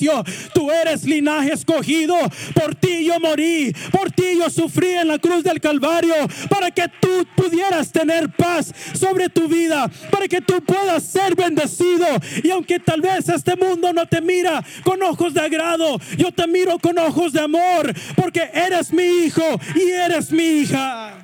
Tú 0.55 0.71
eres 0.71 1.05
linaje 1.05 1.53
escogido. 1.53 2.17
Por 2.55 2.75
ti 2.75 3.05
yo 3.05 3.19
morí. 3.21 3.75
Por 3.91 4.11
ti 4.11 4.39
yo 4.39 4.49
sufrí 4.51 4.89
en 4.89 5.09
la 5.09 5.19
cruz 5.19 5.45
del 5.45 5.61
Calvario. 5.61 6.15
Para 6.49 6.71
que 6.71 6.87
tú 7.01 7.27
pudieras 7.37 7.93
tener 7.93 8.31
paz 8.31 8.73
sobre 8.95 9.29
tu 9.29 9.49
vida. 9.49 9.91
Para 10.11 10.29
que 10.29 10.41
tú 10.41 10.61
puedas 10.63 11.05
ser 11.05 11.35
bendecido. 11.35 12.07
Y 12.43 12.51
aunque 12.51 12.79
tal 12.79 13.01
vez 13.01 13.29
este 13.29 13.57
mundo 13.57 13.93
no 13.93 14.07
te 14.07 14.21
mira 14.21 14.65
con 14.85 15.03
ojos 15.03 15.35
de 15.35 15.41
agrado, 15.41 15.99
yo 16.17 16.33
te 16.33 16.47
miro 16.47 16.79
con 16.79 16.99
ojos 16.99 17.33
de 17.33 17.41
amor. 17.41 17.93
Porque 18.17 18.51
eres 18.53 18.93
mi 18.93 19.25
hijo 19.25 19.45
y 19.75 19.91
eres 19.91 20.31
mi 20.33 20.45
hija. 20.45 21.20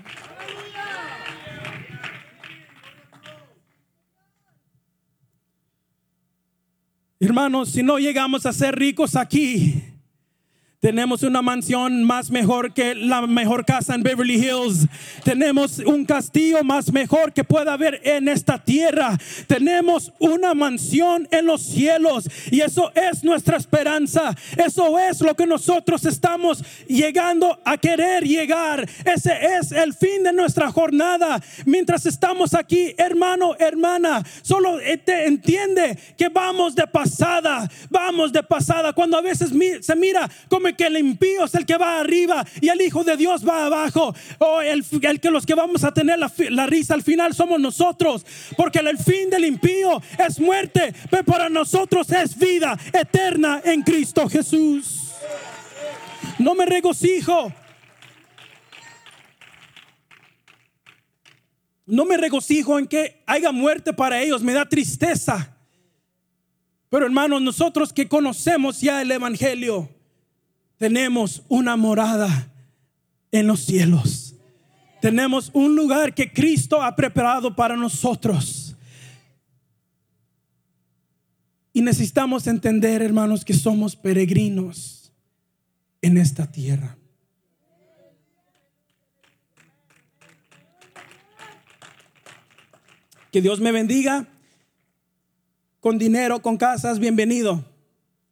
Hermanos, 7.26 7.70
si 7.70 7.82
no 7.82 7.98
llegamos 7.98 8.46
a 8.46 8.52
ser 8.52 8.76
ricos 8.76 9.16
aquí, 9.16 9.82
tenemos 10.86 11.24
una 11.24 11.42
mansión 11.42 12.04
más 12.04 12.30
mejor 12.30 12.72
que 12.72 12.94
la 12.94 13.26
mejor 13.26 13.64
casa 13.64 13.96
en 13.96 14.04
Beverly 14.04 14.36
Hills. 14.36 14.86
Tenemos 15.24 15.80
un 15.80 16.04
castillo 16.04 16.62
más 16.62 16.92
mejor 16.92 17.32
que 17.32 17.42
pueda 17.42 17.72
haber 17.72 18.00
en 18.04 18.28
esta 18.28 18.62
tierra. 18.62 19.18
Tenemos 19.48 20.12
una 20.20 20.54
mansión 20.54 21.26
en 21.32 21.46
los 21.46 21.62
cielos. 21.62 22.30
Y 22.52 22.60
eso 22.60 22.92
es 22.94 23.24
nuestra 23.24 23.56
esperanza. 23.56 24.32
Eso 24.56 24.96
es 24.96 25.20
lo 25.22 25.34
que 25.34 25.44
nosotros 25.44 26.04
estamos 26.04 26.62
llegando 26.86 27.58
a 27.64 27.76
querer 27.78 28.22
llegar. 28.22 28.88
Ese 29.04 29.32
es 29.58 29.72
el 29.72 29.92
fin 29.92 30.22
de 30.22 30.32
nuestra 30.32 30.70
jornada. 30.70 31.42
Mientras 31.64 32.06
estamos 32.06 32.54
aquí, 32.54 32.94
hermano, 32.96 33.56
hermana, 33.58 34.24
solo 34.42 34.78
te 35.04 35.26
entiende 35.26 35.98
que 36.16 36.28
vamos 36.28 36.76
de 36.76 36.86
pasada. 36.86 37.68
Vamos 37.90 38.32
de 38.32 38.44
pasada. 38.44 38.92
Cuando 38.92 39.18
a 39.18 39.20
veces 39.20 39.50
se 39.80 39.96
mira 39.96 40.30
como 40.48 40.75
que 40.76 40.86
el 40.86 40.96
impío 40.96 41.44
es 41.44 41.54
el 41.54 41.66
que 41.66 41.76
va 41.76 42.00
arriba 42.00 42.44
y 42.60 42.68
el 42.68 42.80
Hijo 42.80 43.02
de 43.04 43.16
Dios 43.16 43.46
va 43.46 43.66
abajo. 43.66 44.14
O 44.38 44.60
el, 44.60 44.84
que 45.20 45.30
los 45.30 45.46
que 45.46 45.54
vamos 45.54 45.84
a 45.84 45.92
tener 45.92 46.18
la, 46.18 46.30
la, 46.50 46.66
risa 46.66 46.94
al 46.94 47.02
final 47.02 47.34
somos 47.34 47.58
nosotros. 47.60 48.24
Porque 48.56 48.78
el 48.78 48.98
fin 48.98 49.30
del 49.30 49.44
impío 49.44 50.00
es 50.18 50.38
muerte, 50.38 50.94
pero 51.10 51.24
para 51.24 51.48
nosotros 51.48 52.10
es 52.12 52.38
vida 52.38 52.78
eterna 52.92 53.60
en 53.64 53.82
Cristo 53.82 54.28
Jesús. 54.28 55.12
No 56.38 56.54
me 56.54 56.66
regocijo. 56.66 57.52
No 61.86 62.04
me 62.04 62.16
regocijo 62.16 62.78
en 62.78 62.88
que 62.88 63.22
haya 63.26 63.52
muerte 63.52 63.92
para 63.92 64.20
ellos, 64.20 64.42
me 64.42 64.52
da 64.52 64.68
tristeza. 64.68 65.56
Pero 66.88 67.06
hermanos, 67.06 67.42
nosotros 67.42 67.92
que 67.92 68.08
conocemos 68.08 68.80
ya 68.80 69.02
el 69.02 69.10
Evangelio, 69.10 69.88
tenemos 70.78 71.42
una 71.48 71.76
morada 71.76 72.52
en 73.32 73.46
los 73.46 73.60
cielos. 73.60 74.34
Tenemos 75.00 75.50
un 75.52 75.76
lugar 75.76 76.14
que 76.14 76.32
Cristo 76.32 76.82
ha 76.82 76.94
preparado 76.96 77.54
para 77.54 77.76
nosotros. 77.76 78.76
Y 81.72 81.82
necesitamos 81.82 82.46
entender, 82.46 83.02
hermanos, 83.02 83.44
que 83.44 83.52
somos 83.52 83.96
peregrinos 83.96 85.12
en 86.00 86.16
esta 86.16 86.50
tierra. 86.50 86.96
Que 93.30 93.42
Dios 93.42 93.60
me 93.60 93.72
bendiga. 93.72 94.26
Con 95.80 95.98
dinero, 95.98 96.40
con 96.40 96.56
casas, 96.56 96.98
bienvenido. 96.98 97.62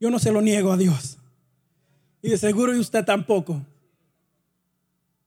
Yo 0.00 0.10
no 0.10 0.18
se 0.18 0.32
lo 0.32 0.40
niego 0.40 0.72
a 0.72 0.76
Dios. 0.76 1.13
Y 2.24 2.30
de 2.30 2.38
seguro 2.38 2.74
y 2.74 2.78
usted 2.78 3.04
tampoco. 3.04 3.60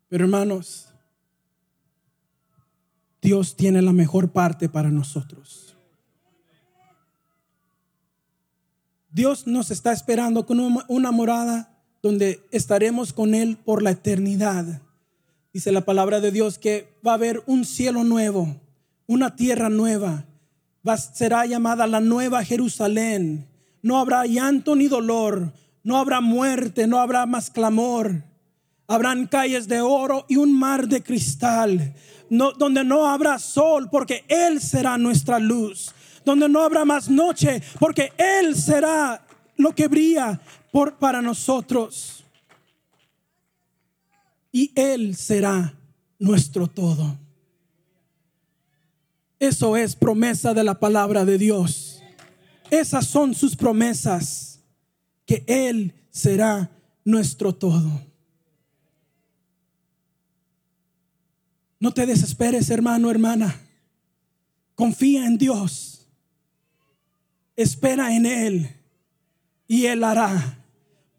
Pero 0.10 0.24
hermanos, 0.26 0.88
Dios 3.22 3.56
tiene 3.56 3.84
la 3.84 3.94
mejor 3.94 4.32
parte 4.32 4.68
para 4.68 4.90
nosotros. 4.90 5.78
Dios 9.12 9.46
nos 9.46 9.70
está 9.70 9.92
esperando 9.92 10.48
con 10.48 10.60
una 10.88 11.12
morada 11.12 11.72
donde 12.02 12.44
estaremos 12.50 13.14
con 13.14 13.36
Él 13.36 13.58
por 13.58 13.84
la 13.84 13.92
eternidad. 13.92 14.82
Dice 15.54 15.72
la 15.72 15.82
palabra 15.82 16.20
de 16.20 16.32
Dios 16.32 16.58
que 16.58 16.92
va 17.06 17.12
a 17.12 17.16
haber 17.16 17.44
un 17.46 17.64
cielo 17.64 18.04
nuevo, 18.04 18.60
una 19.06 19.36
tierra 19.36 19.70
nueva. 19.70 20.26
será 21.14 21.46
llamada 21.46 21.86
la 21.86 22.00
nueva 22.00 22.44
Jerusalén. 22.44 23.46
No 23.84 24.00
habrá 24.00 24.26
llanto 24.26 24.76
ni 24.76 24.88
dolor 24.88 25.54
no 25.88 25.98
habrá 25.98 26.20
muerte, 26.20 26.86
no 26.86 27.00
habrá 27.00 27.26
más 27.26 27.50
clamor. 27.50 28.22
Habrán 28.88 29.26
calles 29.26 29.70
de 29.70 29.80
oro 29.80 30.26
y 30.28 30.36
un 30.36 30.52
mar 30.52 30.86
de 30.86 31.02
cristal, 31.02 31.96
donde 32.30 32.84
no 32.84 33.08
habrá 33.08 33.40
sol, 33.40 33.88
porque 33.90 34.26
Él 34.28 34.60
será 34.60 34.98
nuestra 34.98 35.40
luz. 35.40 35.94
Donde 36.26 36.50
no 36.50 36.62
habrá 36.62 36.84
más 36.84 37.10
noche, 37.10 37.64
porque 37.80 38.12
Él 38.18 38.54
será 38.58 39.26
lo 39.56 39.74
que 39.74 39.88
brilla 39.88 40.42
por, 40.74 40.98
para 40.98 41.22
nosotros. 41.22 42.22
Y 44.52 44.74
Él 44.76 45.16
será 45.16 45.74
nuestro 46.20 46.68
todo. 46.68 47.18
Eso 49.40 49.78
es 49.78 49.96
promesa 49.96 50.54
de 50.54 50.66
la 50.66 50.78
palabra 50.82 51.24
de 51.24 51.38
Dios. 51.38 52.04
Esas 52.70 53.08
son 53.08 53.34
sus 53.34 53.56
promesas 53.56 54.57
que 55.28 55.44
Él 55.46 55.94
será 56.10 56.72
nuestro 57.04 57.54
todo. 57.54 58.02
No 61.80 61.94
te 61.94 62.08
desesperes, 62.08 62.72
hermano, 62.72 63.12
hermana. 63.12 63.62
Confía 64.74 65.28
en 65.28 65.38
Dios. 65.38 66.08
Espera 67.56 68.16
en 68.16 68.26
Él 68.26 68.76
y 69.68 69.86
Él 69.86 70.04
hará. 70.04 70.64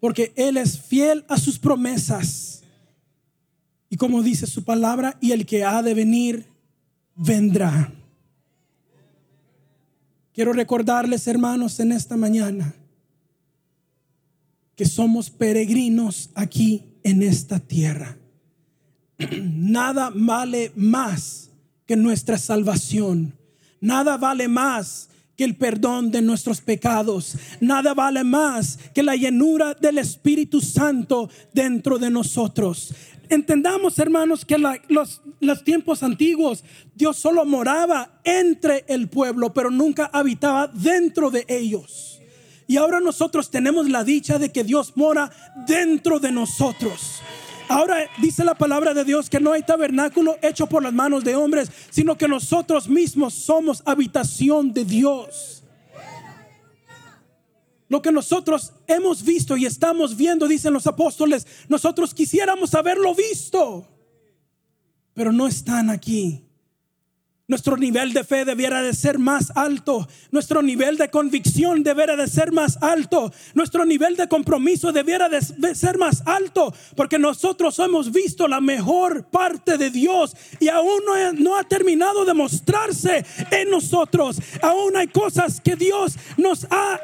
Porque 0.01 0.33
Él 0.37 0.57
es 0.57 0.81
fiel 0.81 1.25
a 1.29 1.37
sus 1.39 1.59
promesas. 1.59 2.63
Y 3.91 3.97
como 3.97 4.23
dice 4.23 4.47
su 4.47 4.65
palabra, 4.65 5.17
y 5.21 5.33
el 5.33 5.45
que 5.45 5.65
ha 5.65 5.83
de 5.83 5.95
venir, 5.95 6.47
vendrá. 7.15 7.93
Quiero 10.33 10.53
recordarles, 10.53 11.27
hermanos, 11.27 11.79
en 11.81 11.93
esta 11.93 12.17
mañana 12.17 12.75
que 14.79 14.87
somos 14.87 15.29
peregrinos 15.29 16.31
aquí 16.37 16.85
en 17.03 17.25
esta 17.25 17.59
tierra. 17.59 18.17
Nada 19.43 20.13
vale 20.15 20.71
más 20.77 21.51
que 21.85 21.97
nuestra 21.97 22.39
salvación. 22.39 23.35
Nada 23.81 24.17
vale 24.17 24.47
más 24.47 25.09
que 25.37 25.43
el 25.43 25.57
perdón 25.57 26.13
de 26.13 26.23
nuestros 26.23 26.61
pecados. 26.61 27.35
Nada 27.61 27.93
vale 27.93 28.23
más 28.23 28.79
que 28.95 29.03
la 29.03 29.17
llenura 29.17 29.75
del 29.75 29.99
Espíritu 29.99 30.61
Santo 30.61 31.29
dentro 31.53 31.99
de 31.99 32.11
nosotros. 32.11 32.95
Entendamos, 33.29 33.99
hermanos, 33.99 34.45
que 34.45 34.59
los, 34.59 35.23
los 35.41 35.65
tiempos 35.65 36.05
antiguos 36.05 36.63
Dios 36.95 37.17
solo 37.17 37.45
moraba 37.45 38.21
entre 38.23 38.85
el 38.87 39.09
pueblo, 39.09 39.53
pero 39.53 39.73
nunca 39.73 40.09
habitaba 40.13 40.69
dentro 40.69 41.33
de 41.33 41.45
ellos. 41.49 42.18
Y 42.69 42.77
ahora 42.77 43.01
nosotros 43.01 43.51
tenemos 43.51 43.89
la 43.89 44.05
dicha 44.05 44.39
de 44.39 44.53
que 44.53 44.63
Dios 44.63 44.93
mora 44.95 45.33
dentro 45.67 46.21
de 46.21 46.31
nosotros. 46.31 47.23
Ahora 47.67 47.97
dice 48.19 48.45
la 48.45 48.55
palabra 48.55 48.93
de 48.93 49.05
Dios 49.05 49.31
que 49.31 49.41
no 49.41 49.53
hay 49.53 49.63
tabernáculo 49.63 50.37
hecho 50.43 50.67
por 50.67 50.83
las 50.83 50.93
manos 50.93 51.25
de 51.25 51.35
hombres, 51.35 51.71
sino 51.91 52.19
que 52.19 52.29
nosotros 52.29 52.87
mismos 52.87 53.33
somos 53.33 53.83
habitación 53.87 54.75
de 54.75 54.85
Dios. 54.85 55.65
Lo 57.89 58.03
que 58.03 58.13
nosotros 58.13 58.75
hemos 58.87 59.23
visto 59.23 59.57
y 59.57 59.65
estamos 59.65 60.15
viendo, 60.15 60.47
dicen 60.47 60.75
los 60.75 60.87
apóstoles, 60.87 61.47
nosotros 61.69 62.13
quisiéramos 62.13 62.75
haberlo 62.75 63.15
visto, 63.15 63.89
pero 65.15 65.33
no 65.33 65.47
están 65.47 65.89
aquí. 65.89 66.48
Nuestro 67.51 67.79
nivel 67.79 68.13
de 68.13 68.25
fe 68.25 68.45
debiera 68.45 68.83
de 68.83 68.93
ser 68.93 69.19
más 69.19 69.51
alto. 69.55 70.07
Nuestro 70.31 70.61
nivel 70.61 70.99
de 70.99 71.09
convicción 71.09 71.83
debiera 71.83 72.15
de 72.15 72.29
ser 72.29 72.53
más 72.53 72.77
alto. 72.83 73.33
Nuestro 73.55 73.87
nivel 73.87 74.17
de 74.17 74.29
compromiso 74.29 74.93
debiera 74.93 75.31
de 75.31 75.75
ser 75.75 75.97
más 75.97 76.23
alto. 76.27 76.75
Porque 76.95 77.19
nosotros 77.19 77.79
hemos 77.79 78.13
visto 78.13 78.49
la 78.49 78.61
mejor 78.61 79.25
parte 79.25 79.79
de 79.79 79.89
Dios 79.89 80.37
y 80.61 80.69
aún 80.69 81.01
no, 81.07 81.33
no 81.33 81.57
ha 81.57 81.65
terminado 81.65 82.27
de 82.27 82.35
mostrarse 82.35 83.25
en 83.51 83.71
nosotros. 83.71 84.37
Aún 84.61 84.99
hay 84.99 85.07
cosas 85.07 85.63
que 85.63 85.75
Dios 85.75 86.19
nos 86.37 86.67
ha 86.71 87.01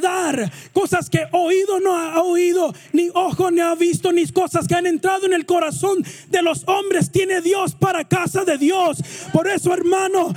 dar, 0.00 0.50
cosas 0.72 1.08
que 1.08 1.26
oído 1.32 1.80
no 1.80 1.96
ha 1.96 2.22
oído, 2.22 2.74
ni 2.92 3.08
ojo 3.14 3.50
no 3.50 3.68
ha 3.68 3.74
visto, 3.74 4.12
ni 4.12 4.26
cosas 4.28 4.66
que 4.66 4.74
han 4.74 4.86
entrado 4.86 5.26
en 5.26 5.32
el 5.32 5.46
corazón 5.46 6.04
de 6.28 6.42
los 6.42 6.66
hombres, 6.66 7.10
tiene 7.10 7.40
Dios 7.40 7.74
para 7.74 8.04
casa 8.04 8.44
de 8.44 8.58
Dios. 8.58 8.98
Por 9.32 9.48
eso, 9.48 9.72
hermano, 9.72 10.32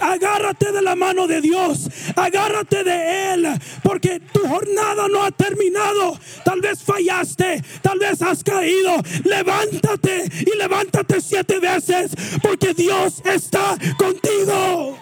agárrate 0.00 0.72
de 0.72 0.82
la 0.82 0.94
mano 0.94 1.26
de 1.26 1.40
Dios, 1.40 1.88
agárrate 2.16 2.84
de 2.84 3.34
Él, 3.34 3.46
porque 3.82 4.20
tu 4.20 4.40
jornada 4.40 5.08
no 5.08 5.22
ha 5.22 5.30
terminado. 5.30 6.18
Tal 6.44 6.60
vez 6.60 6.82
fallaste, 6.82 7.62
tal 7.82 7.98
vez 7.98 8.22
has 8.22 8.42
caído. 8.42 8.96
Levántate 9.24 10.30
y 10.40 10.56
levántate 10.56 11.20
siete 11.20 11.58
veces, 11.58 12.12
porque 12.42 12.74
Dios 12.74 13.22
está 13.24 13.76
contigo. 13.98 14.98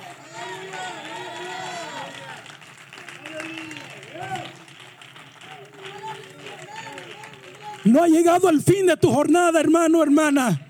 No 7.86 8.02
ha 8.02 8.08
llegado 8.08 8.48
el 8.48 8.60
fin 8.60 8.86
de 8.86 8.96
tu 8.96 9.12
jornada, 9.12 9.60
hermano, 9.60 10.02
hermana. 10.02 10.60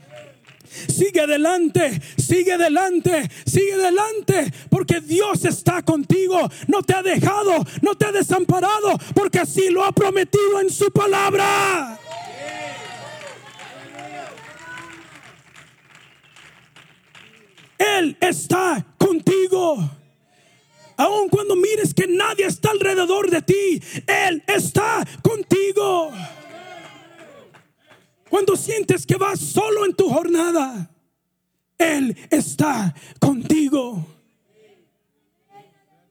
Sigue 0.68 1.22
adelante, 1.22 2.00
sigue 2.18 2.52
adelante, 2.52 3.30
sigue 3.46 3.72
adelante, 3.72 4.52
porque 4.68 5.00
Dios 5.00 5.44
está 5.46 5.82
contigo. 5.82 6.38
No 6.68 6.82
te 6.82 6.94
ha 6.94 7.02
dejado, 7.02 7.64
no 7.80 7.94
te 7.94 8.04
ha 8.04 8.12
desamparado, 8.12 8.98
porque 9.14 9.38
así 9.38 9.70
lo 9.70 9.84
ha 9.84 9.92
prometido 9.92 10.60
en 10.60 10.68
su 10.68 10.90
palabra. 10.90 11.98
Él 17.78 18.16
está 18.20 18.84
contigo. 18.98 19.90
Aun 20.98 21.28
cuando 21.30 21.56
mires 21.56 21.94
que 21.94 22.06
nadie 22.06 22.46
está 22.46 22.70
alrededor 22.70 23.30
de 23.30 23.40
ti, 23.40 23.82
Él 24.06 24.42
está 24.46 25.06
contigo. 25.22 26.12
Cuando 28.36 28.54
sientes 28.54 29.06
que 29.06 29.16
vas 29.16 29.40
solo 29.40 29.86
en 29.86 29.94
tu 29.94 30.10
jornada, 30.10 30.90
Él 31.78 32.14
está 32.28 32.94
contigo. 33.18 34.06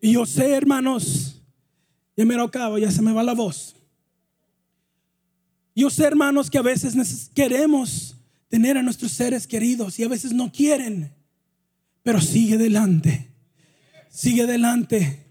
Y 0.02 0.14
yo 0.14 0.26
sé, 0.26 0.56
hermanos, 0.56 1.40
ya 2.18 2.26
me 2.26 2.34
lo 2.34 2.46
acabo, 2.46 2.80
ya 2.80 2.90
se 2.90 3.04
me 3.04 3.14
va 3.14 3.22
la 3.22 3.36
voz. 3.36 3.76
Yo 5.76 5.92
sé, 5.92 6.06
hermanos, 6.06 6.50
que 6.50 6.58
a 6.58 6.64
veces 6.64 7.30
queremos 7.36 8.16
tener 8.50 8.76
a 8.76 8.82
nuestros 8.82 9.12
seres 9.12 9.46
queridos 9.46 10.00
y 10.00 10.04
a 10.04 10.08
veces 10.08 10.34
no 10.34 10.52
quieren, 10.52 11.14
pero 12.02 12.20
sigue 12.20 12.56
adelante, 12.56 13.30
sigue 14.10 14.42
adelante, 14.42 15.28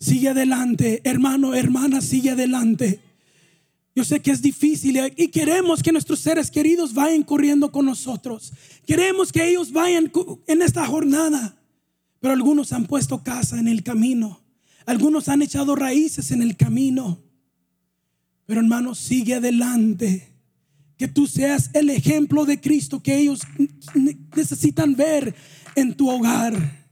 sigue 0.00 0.30
adelante, 0.30 1.02
hermano, 1.04 1.54
hermana, 1.54 2.00
sigue 2.00 2.30
adelante. 2.30 2.98
Yo 3.94 4.04
sé 4.04 4.20
que 4.20 4.30
es 4.30 4.40
difícil 4.40 4.98
y 5.16 5.28
queremos 5.28 5.82
que 5.82 5.92
nuestros 5.92 6.20
seres 6.20 6.50
queridos 6.50 6.94
vayan 6.94 7.22
corriendo 7.22 7.70
con 7.70 7.84
nosotros. 7.84 8.52
Queremos 8.86 9.30
que 9.30 9.46
ellos 9.46 9.70
vayan 9.70 10.10
en 10.46 10.62
esta 10.62 10.86
jornada. 10.86 11.58
Pero 12.18 12.34
algunos 12.34 12.72
han 12.72 12.86
puesto 12.86 13.22
casa 13.22 13.58
en 13.58 13.68
el 13.68 13.82
camino. 13.82 14.40
Algunos 14.86 15.28
han 15.28 15.42
echado 15.42 15.74
raíces 15.76 16.30
en 16.30 16.40
el 16.40 16.56
camino. 16.56 17.20
Pero 18.46 18.60
hermano, 18.60 18.94
sigue 18.94 19.34
adelante. 19.34 20.28
Que 20.96 21.08
tú 21.08 21.26
seas 21.26 21.70
el 21.74 21.90
ejemplo 21.90 22.44
de 22.44 22.60
Cristo 22.60 23.02
que 23.02 23.18
ellos 23.18 23.40
necesitan 24.34 24.94
ver 24.94 25.34
en 25.74 25.94
tu 25.94 26.08
hogar. 26.08 26.86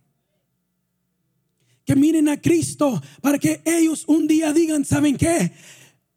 Que 1.84 1.96
miren 1.96 2.28
a 2.28 2.40
Cristo 2.40 3.00
para 3.22 3.38
que 3.38 3.62
ellos 3.64 4.04
un 4.06 4.26
día 4.26 4.52
digan, 4.52 4.84
¿saben 4.84 5.16
qué? 5.16 5.52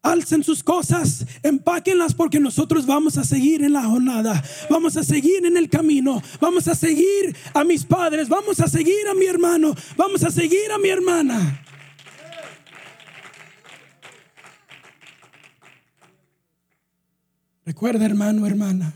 Alcen 0.04 0.44
sus 0.44 0.62
cosas, 0.62 1.26
empáquenlas 1.42 2.14
porque 2.14 2.40
nosotros 2.40 2.86
vamos 2.86 3.18
a 3.18 3.24
seguir 3.24 3.64
en 3.64 3.74
la 3.74 3.84
jornada, 3.84 4.44
vamos 4.70 4.98
a 4.98 5.04
seguir 5.04 5.46
en 5.46 5.58
el 5.58 5.70
camino, 5.70 6.22
vamos 6.40 6.68
a 6.68 6.76
seguir 6.76 7.36
a 7.54 7.64
mis 7.64 7.86
padres, 7.86 8.28
vamos 8.28 8.60
a 8.60 8.68
seguir 8.68 9.08
a 9.10 9.16
mi 9.16 9.26
hermano, 9.26 9.74
vamos 9.96 10.24
a 10.24 10.30
seguir 10.30 10.72
a 10.72 10.78
mi 10.78 10.90
hermana. 10.90 11.62
Recuerda 17.66 18.06
hermano, 18.06 18.46
hermana, 18.46 18.94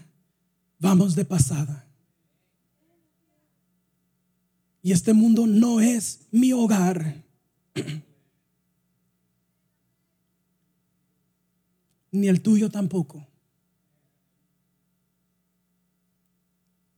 vamos 0.78 1.16
de 1.16 1.24
pasada. 1.24 1.86
Y 4.84 4.92
este 4.92 5.14
mundo 5.14 5.48
no 5.48 5.80
es 5.80 6.28
mi 6.32 6.52
hogar. 6.52 7.24
ni 12.20 12.28
el 12.28 12.42
tuyo 12.42 12.70
tampoco. 12.70 13.26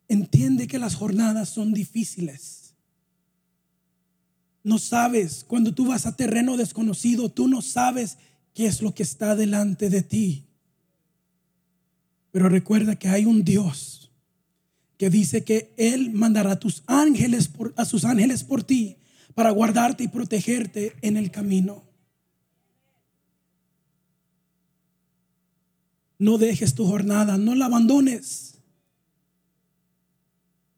Entiende 0.07 0.67
que 0.67 0.79
las 0.79 0.95
jornadas 0.95 1.49
son 1.49 1.73
difíciles. 1.73 2.73
No 4.63 4.79
sabes, 4.79 5.43
cuando 5.47 5.73
tú 5.73 5.85
vas 5.87 6.05
a 6.05 6.15
terreno 6.15 6.57
desconocido, 6.57 7.29
tú 7.29 7.47
no 7.47 7.61
sabes 7.61 8.17
qué 8.53 8.65
es 8.65 8.81
lo 8.81 8.93
que 8.93 9.03
está 9.03 9.35
delante 9.35 9.89
de 9.89 10.01
ti. 10.01 10.45
Pero 12.31 12.49
recuerda 12.49 12.95
que 12.95 13.07
hay 13.07 13.25
un 13.25 13.43
Dios 13.43 14.11
que 14.97 15.09
dice 15.09 15.43
que 15.43 15.73
Él 15.77 16.11
mandará 16.11 16.53
a 16.53 16.59
tus 16.59 16.83
ángeles 16.85 17.47
por, 17.47 17.73
a 17.77 17.85
sus 17.85 18.03
ángeles 18.03 18.43
por 18.43 18.63
ti 18.63 18.97
para 19.33 19.51
guardarte 19.51 20.03
y 20.03 20.07
protegerte 20.09 20.93
en 21.01 21.15
el 21.15 21.31
camino. 21.31 21.88
No 26.19 26.37
dejes 26.37 26.75
tu 26.75 26.85
jornada, 26.85 27.37
no 27.37 27.55
la 27.55 27.65
abandones, 27.65 28.59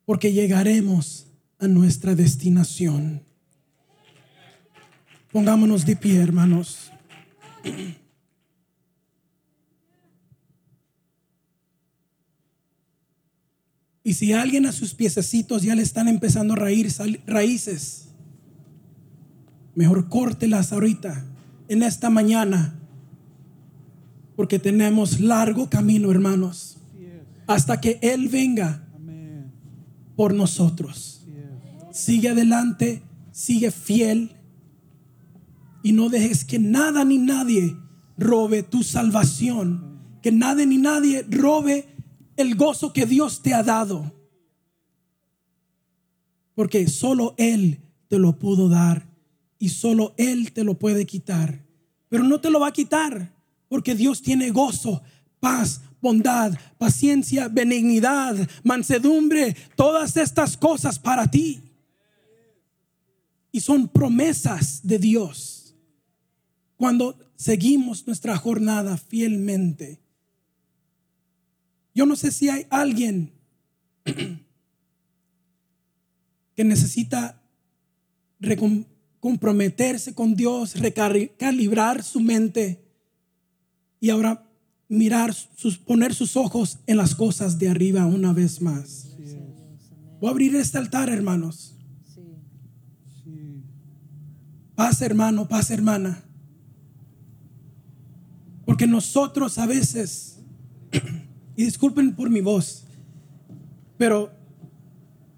porque 0.06 0.32
llegaremos 0.32 1.26
a 1.58 1.68
nuestra 1.68 2.14
destinación. 2.14 3.24
Pongámonos 5.32 5.86
de 5.86 5.96
pie, 5.96 6.22
hermanos. 6.22 6.92
Y 14.04 14.14
si 14.14 14.34
alguien 14.34 14.66
a 14.66 14.72
sus 14.72 14.94
piececitos 14.94 15.64
ya 15.64 15.74
le 15.74 15.82
están 15.82 16.08
empezando 16.08 16.54
a 16.54 16.58
raír 16.58 16.88
raíces, 17.26 18.10
mejor 19.74 20.10
córtelas 20.10 20.72
ahorita, 20.72 21.26
en 21.68 21.82
esta 21.82 22.10
mañana 22.10 22.81
porque 24.42 24.58
tenemos 24.58 25.20
largo 25.20 25.70
camino, 25.70 26.10
hermanos, 26.10 26.78
hasta 27.46 27.80
que 27.80 28.00
Él 28.02 28.28
venga 28.28 28.84
por 30.16 30.34
nosotros. 30.34 31.28
Sigue 31.92 32.30
adelante, 32.30 33.04
sigue 33.32 33.70
fiel 33.70 34.36
y 35.84 35.92
no 35.92 36.10
dejes 36.10 36.44
que 36.44 36.58
nada 36.58 37.06
ni 37.06 37.20
nadie 37.20 37.78
robe 38.18 38.64
tu 38.64 38.82
salvación, 38.82 40.00
que 40.24 40.32
nada 40.32 40.66
ni 40.66 40.80
nadie 40.80 41.24
robe 41.30 41.86
el 42.36 42.56
gozo 42.56 42.94
que 42.94 43.06
Dios 43.06 43.44
te 43.44 43.54
ha 43.54 43.62
dado. 43.62 44.12
Porque 46.56 46.88
solo 46.88 47.36
Él 47.38 47.78
te 48.08 48.18
lo 48.18 48.40
pudo 48.40 48.70
dar 48.70 49.08
y 49.60 49.70
solo 49.70 50.16
Él 50.18 50.52
te 50.52 50.64
lo 50.64 50.80
puede 50.80 51.06
quitar. 51.06 51.64
Pero 52.10 52.24
no 52.24 52.42
te 52.42 52.50
lo 52.50 52.60
va 52.60 52.70
a 52.70 52.74
quitar 52.74 53.31
porque 53.72 53.96
Dios 53.96 54.22
tiene 54.22 54.52
gozo, 54.52 55.02
paz, 55.40 55.80
bondad, 56.02 56.52
paciencia, 56.78 57.48
benignidad, 57.48 58.36
mansedumbre, 58.66 59.56
todas 59.78 60.18
estas 60.18 60.58
cosas 60.58 61.00
para 61.00 61.32
ti. 61.32 61.62
Y 63.50 63.62
son 63.62 63.88
promesas 63.88 64.86
de 64.86 65.00
Dios. 65.00 65.74
Cuando 66.76 67.18
seguimos 67.38 68.06
nuestra 68.06 68.36
jornada 68.36 68.98
fielmente. 68.98 70.02
Yo 71.96 72.06
no 72.06 72.18
sé 72.18 72.32
si 72.32 72.50
hay 72.50 72.68
alguien 72.70 73.32
que 76.58 76.64
necesita 76.66 77.42
comprometerse 79.22 80.14
con 80.14 80.36
Dios, 80.36 80.76
recalibrar 80.76 82.04
su 82.04 82.20
mente 82.20 82.81
y 84.02 84.10
ahora 84.10 84.46
mirar, 84.90 85.34
sus, 85.34 85.78
poner 85.78 86.14
sus 86.14 86.36
ojos 86.36 86.80
en 86.86 86.98
las 86.98 87.16
cosas 87.16 87.58
de 87.58 87.70
arriba 87.70 88.06
una 88.06 88.34
vez 88.34 88.62
más. 88.62 89.08
Voy 90.20 90.28
a 90.28 90.32
abrir 90.32 90.54
este 90.56 90.78
altar, 90.78 91.08
hermanos. 91.08 91.74
Paz, 94.76 95.02
hermano, 95.02 95.48
paz, 95.48 95.72
hermana. 95.72 96.22
Porque 98.66 98.86
nosotros 98.86 99.58
a 99.58 99.66
veces, 99.66 100.40
y 101.56 101.64
disculpen 101.64 102.14
por 102.14 102.30
mi 102.30 102.42
voz, 102.42 102.84
pero 103.98 104.30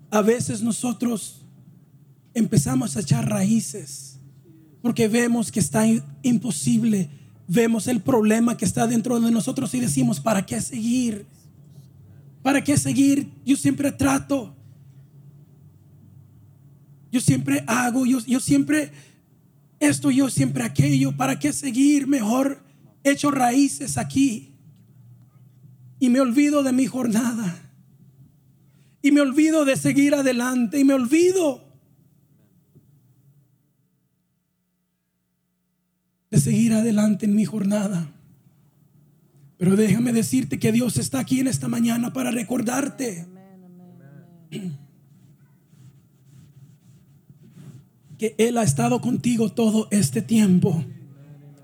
a 0.09 0.21
veces 0.21 0.63
nosotros 0.63 1.45
empezamos 2.33 2.97
a 2.97 3.01
echar 3.01 3.29
raíces 3.29 4.13
porque 4.83 5.07
vemos 5.07 5.49
que 5.49 5.61
está 5.61 5.85
imposible, 6.23 7.09
vemos 7.47 7.87
el 7.87 8.01
problema 8.01 8.57
que 8.57 8.65
está 8.65 8.87
dentro 8.87 9.19
de 9.19 9.31
nosotros 9.31 9.73
y 9.73 9.79
decimos, 9.79 10.19
¿para 10.19 10.45
qué 10.45 10.61
seguir? 10.61 11.25
¿Para 12.41 12.63
qué 12.63 12.77
seguir? 12.77 13.29
Yo 13.45 13.55
siempre 13.55 13.91
trato, 13.91 14.55
yo 17.11 17.21
siempre 17.21 17.63
hago, 17.67 18.05
yo, 18.05 18.19
yo 18.25 18.39
siempre 18.39 18.91
esto, 19.79 20.11
yo 20.11 20.29
siempre 20.29 20.63
aquello, 20.63 21.15
¿para 21.15 21.39
qué 21.39 21.53
seguir? 21.53 22.07
Mejor 22.07 22.63
echo 23.03 23.31
raíces 23.31 23.97
aquí 23.97 24.53
y 25.99 26.09
me 26.09 26.21
olvido 26.21 26.63
de 26.63 26.71
mi 26.71 26.85
jornada 26.85 27.71
y 29.01 29.11
me 29.11 29.21
olvido 29.21 29.65
de 29.65 29.75
seguir 29.75 30.15
adelante 30.15 30.79
y 30.79 30.83
me 30.83 30.93
olvido 30.93 31.72
de 36.33 36.39
seguir 36.39 36.73
adelante 36.73 37.27
en 37.27 37.35
mi 37.35 37.45
jornada. 37.45 38.11
Pero 39.57 39.75
déjame 39.75 40.11
decirte 40.11 40.57
que 40.57 40.71
Dios 40.71 40.97
está 40.97 41.19
aquí 41.19 41.39
en 41.39 41.47
esta 41.47 41.67
mañana 41.67 42.11
para 42.11 42.31
recordarte 42.31 43.27
que 48.17 48.33
Él 48.39 48.57
ha 48.57 48.63
estado 48.63 48.99
contigo 48.99 49.51
todo 49.51 49.87
este 49.91 50.23
tiempo 50.23 50.83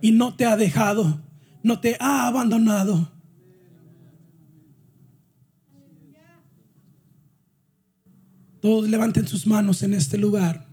y 0.01 0.11
no 0.11 0.35
te 0.35 0.45
ha 0.45 0.55
dejado, 0.55 1.19
no 1.63 1.79
te 1.79 1.97
ha 1.99 2.27
abandonado. 2.27 3.11
Todos 8.61 8.87
levanten 8.87 9.25
sus 9.27 9.47
manos 9.47 9.81
en 9.81 9.95
este 9.95 10.19
lugar. 10.19 10.68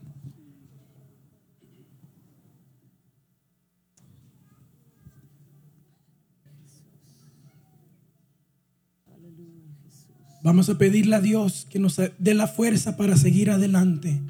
Vamos 10.47 10.71
a 10.71 10.79
pedirle 10.79 11.17
a 11.17 11.21
Dios 11.21 11.67
que 11.69 11.81
nos 11.81 12.01
dé 12.19 12.33
la 12.33 12.47
fuerza 12.47 12.97
para 12.97 13.17
seguir 13.17 13.51
adelante. 13.51 14.23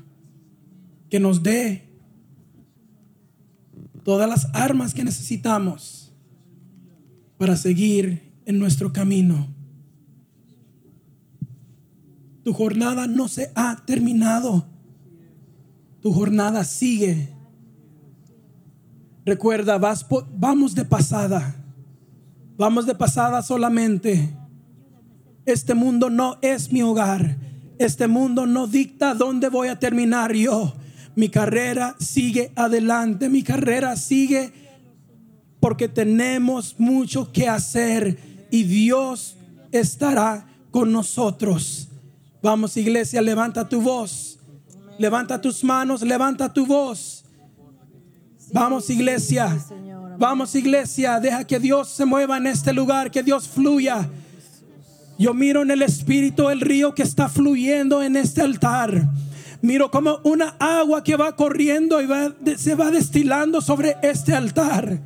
Que 1.11 1.21
nos 1.21 1.43
dé 1.43 1.91
todas 4.03 4.27
las 4.27 4.49
armas 4.55 4.95
que 4.95 5.05
necesitamos 5.05 6.15
para 7.37 7.55
seguir 7.55 8.33
en 8.47 8.59
nuestro 8.59 8.95
camino. 8.95 9.47
Tu 12.45 12.55
jornada 12.55 13.07
no 13.07 13.29
se 13.29 13.53
ha 13.55 13.85
terminado. 13.85 14.67
Tu 16.01 16.15
jornada 16.15 16.65
sigue. 16.65 17.29
Recuerda, 19.27 19.77
vas, 19.77 20.07
vamos 20.33 20.75
de 20.75 20.87
pasada. 20.87 21.63
Vamos 22.57 22.87
de 22.87 22.95
pasada 22.95 23.43
solamente. 23.43 24.46
Este 25.47 25.75
mundo 25.75 26.11
no 26.11 26.39
es 26.43 26.73
mi 26.73 26.83
hogar. 26.83 27.39
Este 27.79 28.09
mundo 28.09 28.47
no 28.47 28.67
dicta 28.67 29.15
dónde 29.15 29.49
voy 29.49 29.69
a 29.69 29.79
terminar 29.79 30.35
yo. 30.35 30.75
Mi 31.15 31.29
carrera 31.29 31.95
sigue 31.99 32.53
adelante. 32.57 33.29
Mi 33.29 33.43
carrera 33.43 33.97
sigue 33.97 34.53
porque 35.61 35.89
tenemos 35.89 36.79
mucho 36.79 37.33
que 37.33 37.49
hacer 37.49 38.19
y 38.51 38.65
Dios 38.65 39.37
estará 39.73 40.47
con 40.71 40.93
nosotros. 40.93 41.89
Vamos 42.43 42.77
iglesia, 42.77 43.23
levanta 43.23 43.69
tu 43.69 43.81
voz. 43.81 44.39
Levanta 44.99 45.41
tus 45.41 45.63
manos, 45.63 46.03
levanta 46.03 46.53
tu 46.53 46.67
voz. 46.67 47.25
Vamos 48.53 48.89
iglesia. 48.91 49.57
Vamos 50.19 50.55
iglesia, 50.55 51.21
deja 51.21 51.45
que 51.45 51.61
Dios 51.61 51.89
se 51.89 52.05
mueva 52.05 52.39
en 52.39 52.47
este 52.47 52.73
lugar, 52.73 53.11
que 53.11 53.23
Dios 53.23 53.49
fluya. 53.49 54.09
Yo 55.19 55.33
miro 55.33 55.63
en 55.63 55.71
el 55.71 55.83
Espíritu 55.83 56.51
el 56.51 56.61
río 56.61 56.95
que 56.95 57.03
está 57.03 57.29
fluyendo 57.29 58.03
en 58.03 58.17
este 58.17 58.43
altar. 58.43 59.09
Miro 59.63 59.91
como 59.91 60.21
una 60.25 60.57
agua 60.59 61.03
que 61.03 61.17
va 61.17 61.35
corriendo 61.35 62.01
y 62.03 62.07
se 62.57 62.75
va 62.75 62.91
destilando 62.91 63.61
sobre 63.61 63.97
este 64.03 64.35
altar. 64.35 65.01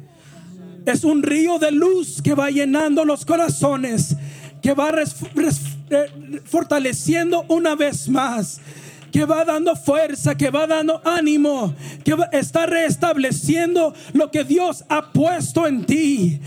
Es 0.84 1.04
un 1.04 1.22
río 1.22 1.58
de 1.58 1.70
luz 1.70 2.20
que 2.20 2.34
va 2.34 2.50
llenando 2.50 3.04
los 3.04 3.24
corazones 3.24 4.16
que 4.60 4.74
va 4.74 4.90
eh, 4.90 6.40
fortaleciendo 6.44 7.44
una 7.48 7.74
vez 7.74 8.08
más 8.08 8.60
que 9.12 9.24
va 9.24 9.44
dando 9.44 9.76
fuerza, 9.76 10.36
que 10.36 10.50
va 10.50 10.66
dando 10.66 11.00
ánimo, 11.04 11.74
que 12.04 12.16
está 12.32 12.66
restableciendo 12.66 13.94
lo 14.12 14.30
que 14.30 14.44
Dios 14.44 14.84
ha 14.88 15.12
puesto 15.12 15.66
en 15.66 15.84
ti. 15.84 16.40